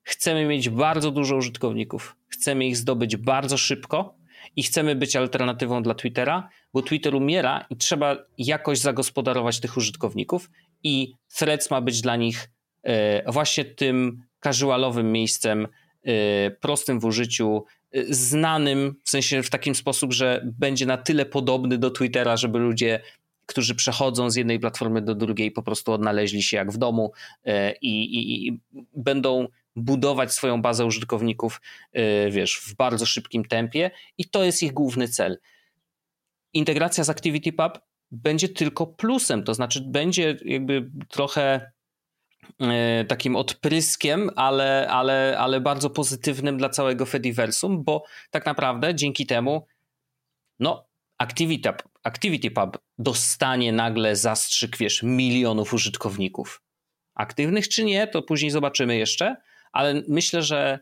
[0.03, 4.15] Chcemy mieć bardzo dużo użytkowników, chcemy ich zdobyć bardzo szybko
[4.57, 10.51] i chcemy być alternatywą dla Twittera, bo Twitter umiera i trzeba jakoś zagospodarować tych użytkowników
[10.83, 12.51] i Threads ma być dla nich
[12.83, 15.69] e, właśnie tym casualowym miejscem,
[16.05, 21.27] e, prostym w użyciu, e, znanym w sensie w takim sposób, że będzie na tyle
[21.27, 23.01] podobny do Twittera, żeby ludzie,
[23.47, 27.13] którzy przechodzą z jednej platformy do drugiej, po prostu odnaleźli się jak w domu
[27.83, 28.61] i, i, i
[28.97, 31.61] będą budować swoją bazę użytkowników,
[32.31, 35.39] wiesz, w bardzo szybkim tempie i to jest ich główny cel
[36.53, 37.79] integracja z ActivityPub
[38.11, 41.73] będzie tylko plusem, to znaczy będzie jakby trochę
[42.61, 49.27] e, takim odpryskiem, ale, ale, ale bardzo pozytywnym dla całego Fediversum, bo tak naprawdę dzięki
[49.27, 49.67] temu
[50.61, 50.87] no
[51.19, 56.63] ActivityPub, ActivityPub dostanie nagle zastrzyk, wiesz, milionów użytkowników.
[57.15, 59.37] Aktywnych czy nie, to później zobaczymy jeszcze,
[59.73, 60.79] ale myślę, że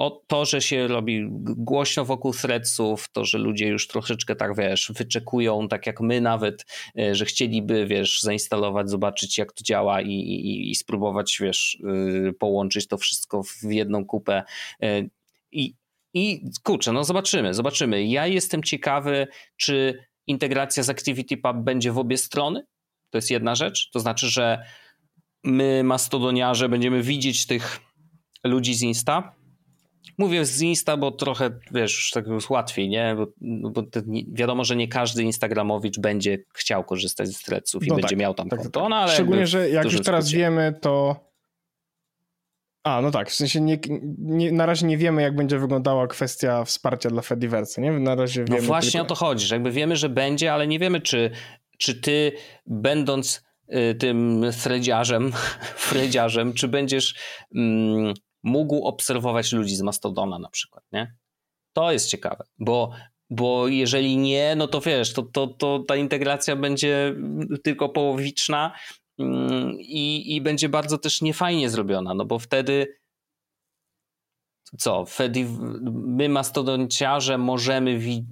[0.00, 4.92] o to, że się robi głośno wokół threadsów, to, że ludzie już troszeczkę tak, wiesz,
[4.96, 6.66] wyczekują, tak jak my nawet,
[6.98, 11.78] e, że chcieliby, wiesz, zainstalować, zobaczyć jak to działa i, i, i spróbować, wiesz,
[12.28, 14.42] y, połączyć to wszystko w jedną kupę.
[14.82, 15.02] E,
[15.52, 15.74] I,
[16.14, 18.04] I kurczę, no zobaczymy, zobaczymy.
[18.06, 19.26] Ja jestem ciekawy,
[19.56, 22.66] czy integracja z ActivityPub będzie w obie strony.
[23.10, 23.90] To jest jedna rzecz.
[23.90, 24.64] To znaczy, że
[25.44, 27.80] my, mastodoniarze, będziemy widzieć tych
[28.44, 29.39] ludzi z Insta,
[30.18, 33.14] Mówię z Insta, bo trochę, wiesz, tak jest łatwiej, nie?
[33.16, 37.88] Bo, no bo nie, wiadomo, że nie każdy Instagramowicz będzie chciał korzystać z threadsów i
[37.88, 38.80] no będzie tak, miał tam tak, konto.
[38.80, 38.90] Tak.
[38.90, 41.30] No, ale Szczególnie, że jak już teraz wiemy, to
[42.82, 43.78] a, no tak, w sensie nie,
[44.18, 47.92] nie, na razie nie wiemy, jak będzie wyglądała kwestia wsparcia dla Fediverse, nie?
[47.92, 48.60] Na razie no wiemy...
[48.60, 49.04] No właśnie tylko...
[49.04, 51.30] o to chodzi, że jakby wiemy, że będzie, ale nie wiemy, czy,
[51.78, 52.32] czy ty,
[52.66, 55.32] będąc y, tym threadziarzem,
[55.88, 57.14] fredziarzem, czy będziesz...
[57.54, 61.14] Mm, mógł obserwować ludzi z Mastodona na przykład, nie?
[61.72, 62.90] To jest ciekawe, bo,
[63.30, 67.14] bo jeżeli nie, no to wiesz, to, to, to ta integracja będzie
[67.64, 68.74] tylko połowiczna
[69.18, 73.00] mm, i, i będzie bardzo też niefajnie zrobiona, no bo wtedy
[74.78, 75.46] co, Fedi,
[75.92, 78.24] my mastodonciarze możemy, wi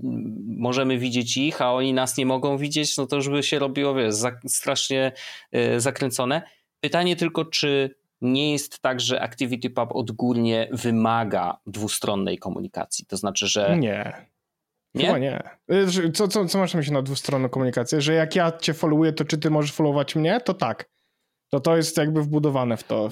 [0.59, 3.95] możemy widzieć ich, a oni nas nie mogą widzieć, no to już by się robiło,
[3.95, 4.15] wiesz,
[4.47, 5.13] strasznie
[5.57, 6.43] y, zakręcone.
[6.81, 13.07] Pytanie tylko, czy nie jest tak, że ActivityPub odgórnie wymaga dwustronnej komunikacji.
[13.07, 13.77] To znaczy, że.
[13.79, 14.27] Nie.
[14.95, 15.07] Nie?
[15.07, 15.43] Chyba nie.
[16.15, 18.01] Co, co, co masz na myśli na dwustronną komunikację?
[18.01, 20.41] Że jak ja cię followuję, to czy ty możesz followować mnie?
[20.41, 20.91] To tak.
[21.51, 23.05] To to jest jakby wbudowane w to.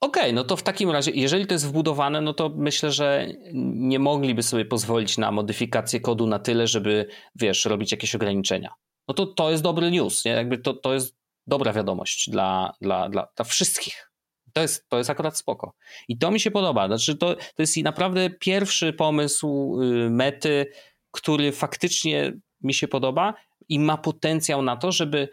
[0.00, 3.26] Okej, okay, no to w takim razie, jeżeli to jest wbudowane, no to myślę, że
[3.74, 8.74] nie mogliby sobie pozwolić na modyfikację kodu na tyle, żeby, wiesz, robić jakieś ograniczenia.
[9.08, 10.30] No to to jest dobry news, nie?
[10.30, 14.10] Jakby to, to jest dobra wiadomość dla, dla, dla, dla wszystkich.
[14.56, 15.72] To jest, to jest akurat spoko.
[16.08, 16.86] I to mi się podoba.
[16.86, 20.66] Znaczy, to, to jest naprawdę pierwszy pomysł y, mety,
[21.10, 22.32] który faktycznie
[22.62, 23.34] mi się podoba
[23.68, 25.28] i ma potencjał na to, żeby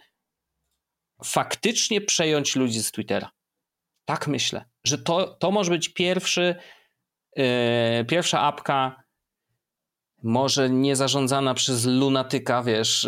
[1.24, 3.32] faktycznie przejąć ludzi z Twittera.
[4.06, 6.56] Tak myślę, że to, to może być pierwszy,
[7.36, 7.46] yy,
[8.06, 9.04] pierwsza apka,
[10.24, 13.08] może nie zarządzana przez lunatyka, wiesz,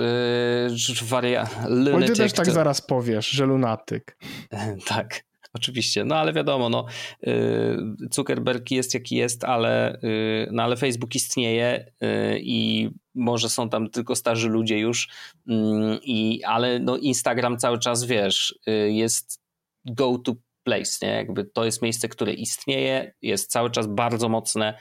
[0.89, 1.49] yy, waria...
[1.67, 2.51] Lunatyk, ty też tak to...
[2.51, 4.17] zaraz powiesz, że lunatyk.
[4.87, 5.25] tak.
[5.55, 6.85] Oczywiście, no ale wiadomo, no,
[7.21, 7.77] yy,
[8.11, 13.89] Zuckerberg jest jaki jest, ale, yy, no, ale Facebook istnieje yy, i może są tam
[13.89, 15.09] tylko starzy ludzie już,
[15.47, 19.41] mm, i, ale no, Instagram cały czas, wiesz, jest
[19.85, 20.33] go to
[20.63, 21.09] place, nie?
[21.09, 24.77] Jakby to jest miejsce, które istnieje, jest cały czas bardzo mocne,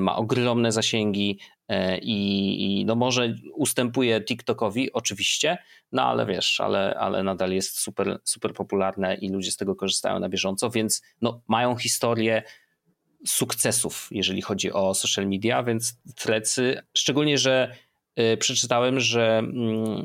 [0.00, 1.38] ma ogromne zasięgi,
[2.02, 5.58] i, i no może ustępuje TikTokowi oczywiście,
[5.92, 10.18] no ale wiesz, ale, ale nadal jest super, super popularne i ludzie z tego korzystają
[10.18, 12.42] na bieżąco, więc no, mają historię
[13.26, 17.76] sukcesów, jeżeli chodzi o social media, więc trecy, szczególnie, że
[18.20, 19.42] y, przeczytałem, że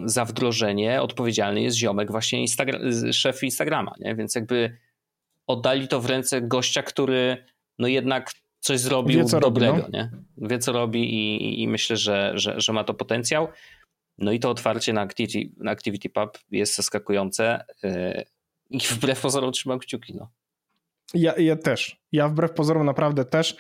[0.06, 4.16] y, za wdrożenie odpowiedzialny jest ziomek właśnie Instagra- szef Instagrama, nie?
[4.16, 4.78] więc jakby
[5.48, 7.46] oddali to w ręce gościa, który
[7.80, 8.32] no jednak
[8.62, 10.00] coś zrobił Wie, co dobrego, robi, no?
[10.00, 10.12] nie?
[10.38, 13.48] Wie co robi i, i myślę, że, że, że, ma to potencjał.
[14.18, 18.26] No i to otwarcie na Activity, na Activity Pub jest zaskakujące yy,
[18.70, 20.30] i wbrew pozorom trzymam kciuki, no.
[21.14, 22.02] Ja, ja też.
[22.12, 23.56] Ja wbrew pozorom naprawdę też,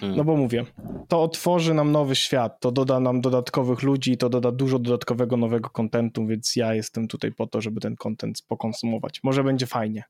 [0.00, 0.18] hmm.
[0.18, 0.64] no bo mówię,
[1.08, 5.70] to otworzy nam nowy świat, to doda nam dodatkowych ludzi, to doda dużo dodatkowego nowego
[5.70, 9.22] kontentu, więc ja jestem tutaj po to, żeby ten kontent pokonsumować.
[9.22, 10.04] Może będzie fajnie.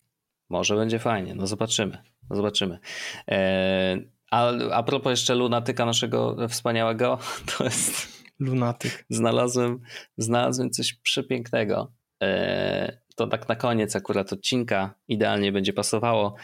[0.49, 1.99] Może będzie fajnie, no zobaczymy.
[2.31, 2.79] No zobaczymy.
[3.27, 7.19] Eee, a, a propos jeszcze lunatyka naszego wspaniałego,
[7.59, 8.15] to jest...
[8.39, 9.07] Lunatyk.
[9.11, 9.81] Znalazłem,
[10.17, 11.93] znalazłem coś przepięknego.
[12.23, 16.35] E, to tak na koniec akurat odcinka idealnie będzie pasowało.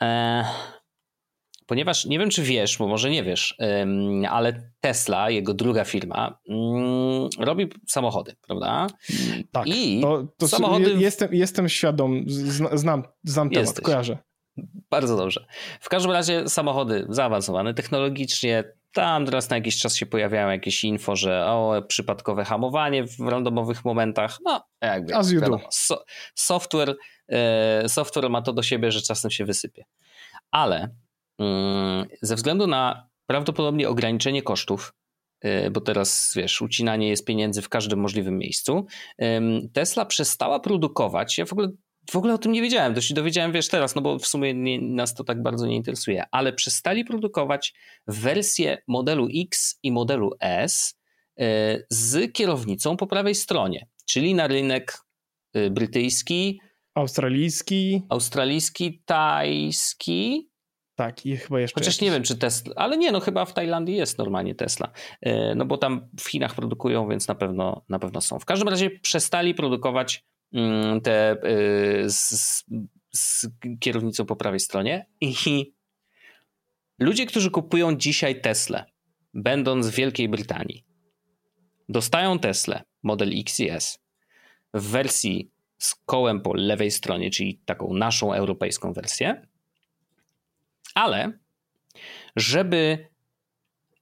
[0.00, 0.44] E,
[1.66, 3.56] ponieważ nie wiem, czy wiesz, bo może nie wiesz,
[4.28, 8.86] ale Tesla, jego druga firma, mm, robi samochody, prawda?
[9.52, 9.66] Tak.
[9.66, 10.94] I to, to samochody...
[10.98, 12.24] jestem, jestem świadom,
[12.72, 13.84] znam, znam temat, Jesteś.
[13.84, 14.18] kojarzę.
[14.90, 15.46] Bardzo dobrze.
[15.80, 18.64] W każdym razie samochody zaawansowane technologicznie.
[18.92, 23.84] Tam teraz na jakiś czas się pojawiają jakieś info, że o, przypadkowe hamowanie w randomowych
[23.84, 24.38] momentach.
[24.44, 25.16] No, jakby.
[25.16, 26.04] As you wiadomo, so,
[26.34, 26.96] software,
[27.28, 29.84] e, software ma to do siebie, że czasem się wysypie.
[30.50, 30.88] Ale
[31.38, 34.94] mm, ze względu na prawdopodobnie ograniczenie kosztów,
[35.40, 38.86] e, bo teraz wiesz, ucinanie jest pieniędzy w każdym możliwym miejscu.
[39.72, 41.38] Tesla przestała produkować.
[41.38, 41.68] Ja w ogóle
[42.10, 44.54] w ogóle o tym nie wiedziałem, to się dowiedziałem, wiesz, teraz, no bo w sumie
[44.54, 47.74] nie, nas to tak bardzo nie interesuje, ale przestali produkować
[48.06, 50.98] wersję modelu X i modelu S
[51.40, 54.98] e, z kierownicą po prawej stronie, czyli na rynek
[55.54, 56.60] e, brytyjski,
[56.94, 60.50] australijski, australijski, tajski.
[60.94, 61.74] Tak, i chyba jeszcze.
[61.74, 62.00] Chociaż jakiś.
[62.00, 64.92] nie wiem, czy Tesla, ale nie, no chyba w Tajlandii jest normalnie Tesla.
[65.20, 68.38] E, no bo tam w Chinach produkują, więc na pewno, na pewno są.
[68.38, 70.24] W każdym razie przestali produkować
[71.02, 72.64] te y, z,
[73.10, 73.46] z
[73.80, 75.06] kierownicą po prawej stronie.
[75.20, 75.74] I
[76.98, 78.84] ludzie, którzy kupują dzisiaj Tesla,
[79.34, 80.84] będąc w Wielkiej Brytanii,
[81.88, 83.98] dostają Tesla Model X i S
[84.74, 89.46] w wersji z kołem po lewej stronie, czyli taką naszą europejską wersję,
[90.94, 91.32] ale
[92.36, 93.08] żeby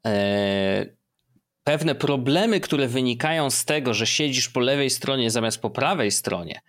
[0.06, 0.95] e,
[1.66, 6.60] pewne problemy, które wynikają z tego, że siedzisz po lewej stronie zamiast po prawej stronie,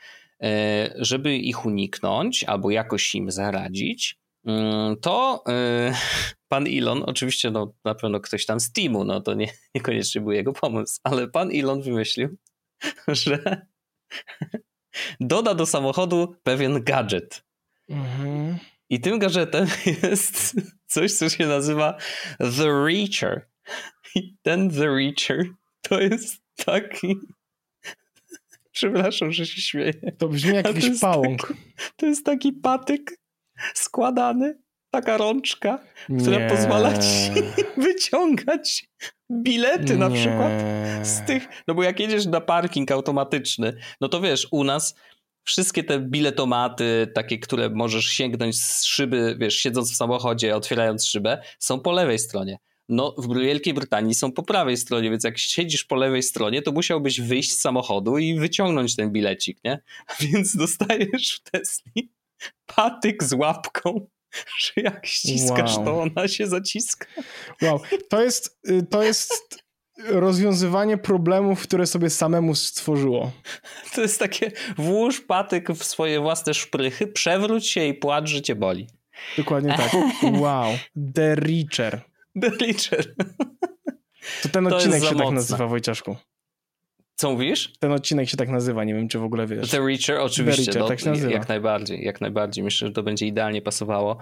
[0.41, 5.93] e, żeby ich uniknąć albo jakoś im zaradzić, mm, to e,
[6.51, 10.31] pan Elon, oczywiście no, na pewno ktoś tam z teamu, no to nie, niekoniecznie był
[10.31, 12.37] jego pomysł, ale pan Elon wymyślił,
[13.07, 13.61] że
[15.19, 17.43] doda do samochodu pewien gadżet.
[17.89, 18.57] Mhm.
[18.89, 19.67] I tym gadżetem
[20.03, 21.97] jest coś, co się nazywa
[22.37, 23.47] The Reacher.
[24.17, 25.45] I ten The Reacher
[25.81, 27.15] to jest taki...
[28.71, 29.93] Przepraszam, że się śmieję.
[30.17, 31.47] To brzmi jak jakiś pałąk.
[31.47, 31.59] Taki,
[31.95, 33.19] to jest taki patyk
[33.73, 34.57] składany,
[34.91, 35.83] taka rączka,
[36.21, 36.49] która Nie.
[36.49, 37.31] pozwala ci
[37.87, 38.89] wyciągać
[39.31, 40.51] bilety na przykład
[41.03, 41.47] z tych...
[41.67, 44.95] No bo jak jedziesz na parking automatyczny, no to wiesz, u nas
[45.43, 51.41] wszystkie te biletomaty, takie, które możesz sięgnąć z szyby, wiesz, siedząc w samochodzie, otwierając szybę,
[51.59, 52.57] są po lewej stronie
[52.89, 56.71] no w Wielkiej Brytanii są po prawej stronie, więc jak siedzisz po lewej stronie, to
[56.71, 59.79] musiałbyś wyjść z samochodu i wyciągnąć ten bilecik, nie?
[60.21, 62.11] Więc dostajesz w Tesli
[62.75, 64.07] patyk z łapką,
[64.61, 65.85] że jak ściskasz, wow.
[65.85, 67.07] to ona się zaciska.
[67.61, 69.63] Wow, to jest, y, to jest
[70.05, 73.31] rozwiązywanie problemów, które sobie samemu stworzyło.
[73.95, 78.55] To jest takie, włóż patyk w swoje własne szprychy, przewróć się i płacz, że cię
[78.55, 78.87] boli.
[79.37, 79.91] Dokładnie tak.
[80.41, 80.77] Wow.
[81.13, 82.01] The Reacher.
[82.41, 83.05] The Reacher.
[84.43, 86.15] To ten to odcinek się tak nazywa, Wojciaszku.
[87.15, 87.73] Co mówisz?
[87.79, 89.69] Ten odcinek się tak nazywa, nie wiem, czy w ogóle wiesz.
[89.69, 90.63] The Reacher, oczywiście.
[90.63, 91.31] The Reacher, no, tak się nazywa.
[91.31, 92.63] Jak najbardziej, jak najbardziej.
[92.63, 94.17] Myślę, że to będzie idealnie pasowało.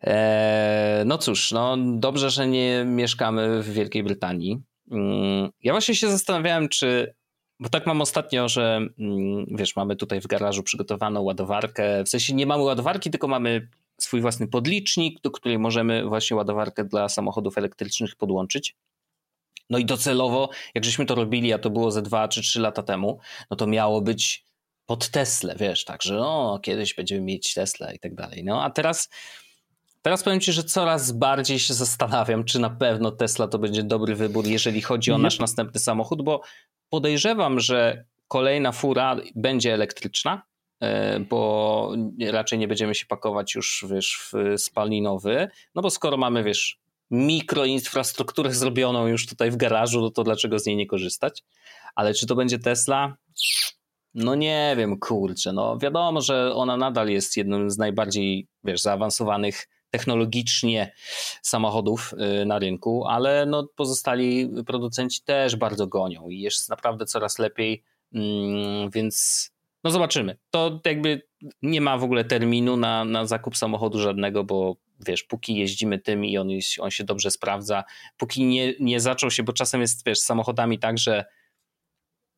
[0.00, 4.62] Eee, no cóż, no dobrze, że nie mieszkamy w Wielkiej Brytanii.
[4.90, 7.14] Mm, ja właśnie się zastanawiałem, czy
[7.60, 12.04] bo tak mam ostatnio, że mm, wiesz, mamy tutaj w garażu przygotowaną ładowarkę.
[12.04, 13.68] W sensie nie mamy ładowarki, tylko mamy
[14.00, 18.76] swój własny podlicznik, do której możemy właśnie ładowarkę dla samochodów elektrycznych podłączyć.
[19.70, 22.82] No i docelowo, jak żeśmy to robili, a to było ze dwa czy trzy lata
[22.82, 23.18] temu,
[23.50, 24.44] no to miało być
[24.86, 28.44] pod Tesla, wiesz, tak, że no, kiedyś będziemy mieć Tesla i tak dalej.
[28.44, 29.08] No a teraz,
[30.02, 34.14] teraz powiem Ci, że coraz bardziej się zastanawiam, czy na pewno Tesla to będzie dobry
[34.14, 36.42] wybór, jeżeli chodzi o nasz następny samochód, bo
[36.88, 40.42] podejrzewam, że kolejna fura będzie elektryczna,
[41.30, 41.92] bo
[42.30, 46.78] raczej nie będziemy się pakować już wiesz, w spalinowy, no bo skoro mamy, wiesz,
[47.10, 51.42] mikroinfrastrukturę zrobioną już tutaj w garażu, no to dlaczego z niej nie korzystać?
[51.94, 53.16] Ale czy to będzie Tesla?
[54.14, 59.68] No nie wiem, kurczę, no wiadomo, że ona nadal jest jednym z najbardziej, wiesz, zaawansowanych
[59.90, 60.92] technologicznie
[61.42, 67.38] samochodów y, na rynku, ale no pozostali producenci też bardzo gonią i jest naprawdę coraz
[67.38, 67.82] lepiej,
[68.14, 69.50] mm, więc
[69.84, 70.36] no zobaczymy.
[70.50, 71.22] To jakby
[71.62, 74.76] nie ma w ogóle terminu na, na zakup samochodu żadnego, bo
[75.06, 76.48] wiesz, póki jeździmy tym i on,
[76.80, 77.84] on się dobrze sprawdza,
[78.16, 81.24] póki nie, nie zaczął się, bo czasem jest, wiesz, z samochodami tak, że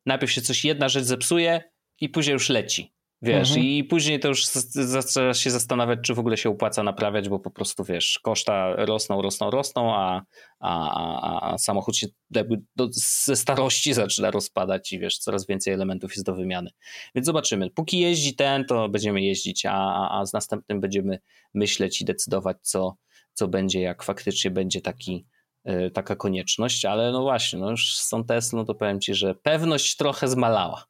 [0.05, 1.63] najpierw się coś, jedna rzecz zepsuje
[2.01, 2.94] i później już leci.
[3.25, 3.67] Wiesz, mhm.
[3.67, 7.51] i później to już zaczyna się zastanawiać, czy w ogóle się opłaca naprawiać, bo po
[7.51, 10.21] prostu wiesz, koszta rosną, rosną, rosną, a,
[10.59, 15.73] a, a, a samochód się jakby do, ze starości zaczyna rozpadać i wiesz, coraz więcej
[15.73, 16.69] elementów jest do wymiany.
[17.15, 17.69] Więc zobaczymy.
[17.69, 21.19] Póki jeździ ten, to będziemy jeździć, a, a z następnym będziemy
[21.53, 22.95] myśleć i decydować, co,
[23.33, 25.25] co będzie, jak faktycznie będzie taki,
[25.65, 29.35] yy, taka konieczność, ale no właśnie, no już z tą Teslą to powiem ci, że
[29.35, 30.85] pewność trochę zmalała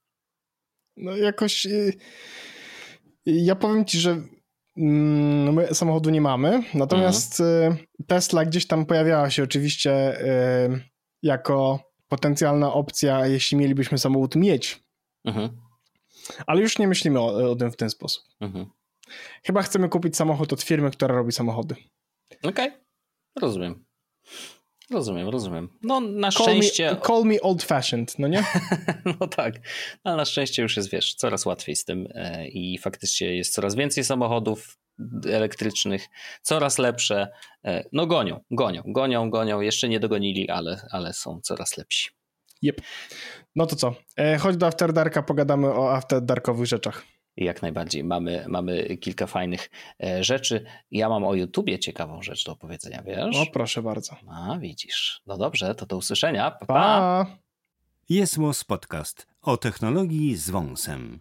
[0.97, 1.93] no jakoś y,
[3.25, 4.11] ja powiem ci, że
[4.77, 7.85] mm, no my samochodu nie mamy, natomiast mhm.
[8.07, 10.81] Tesla gdzieś tam pojawiała się oczywiście y,
[11.23, 14.83] jako potencjalna opcja, jeśli mielibyśmy samochód mieć.
[15.25, 15.61] Mhm.
[16.47, 18.23] Ale już nie myślimy o, o tym w ten sposób.
[18.39, 18.65] Mhm.
[19.43, 21.75] Chyba chcemy kupić samochód od firmy, która robi samochody.
[22.43, 22.71] Okej, okay.
[23.41, 23.85] rozumiem.
[24.91, 25.69] Rozumiem, rozumiem.
[25.83, 26.91] No na call szczęście...
[26.91, 28.43] Me, call me old fashioned, no nie?
[29.19, 29.55] no tak,
[30.03, 33.75] ale na szczęście już jest, wiesz, coraz łatwiej z tym e, i faktycznie jest coraz
[33.75, 34.77] więcej samochodów
[35.31, 36.07] elektrycznych,
[36.41, 37.31] coraz lepsze.
[37.65, 39.61] E, no gonią, gonią, gonią, gonią.
[39.61, 42.09] Jeszcze nie dogonili, ale, ale są coraz lepsi.
[42.63, 42.81] Yep.
[43.55, 43.95] No to co?
[44.17, 47.03] E, chodź do After Darka, pogadamy o After Darkowych rzeczach.
[47.37, 48.03] Jak najbardziej.
[48.03, 49.69] Mamy, mamy kilka fajnych
[50.03, 50.65] e, rzeczy.
[50.91, 53.35] Ja mam o YouTubie ciekawą rzecz do opowiedzenia, wiesz?
[53.35, 54.15] O, proszę bardzo.
[54.27, 55.21] A, widzisz.
[55.25, 56.51] No dobrze, to do usłyszenia.
[56.51, 56.65] Pa!
[56.65, 57.25] pa.
[58.09, 61.19] Jest Podcast o technologii z wąsem.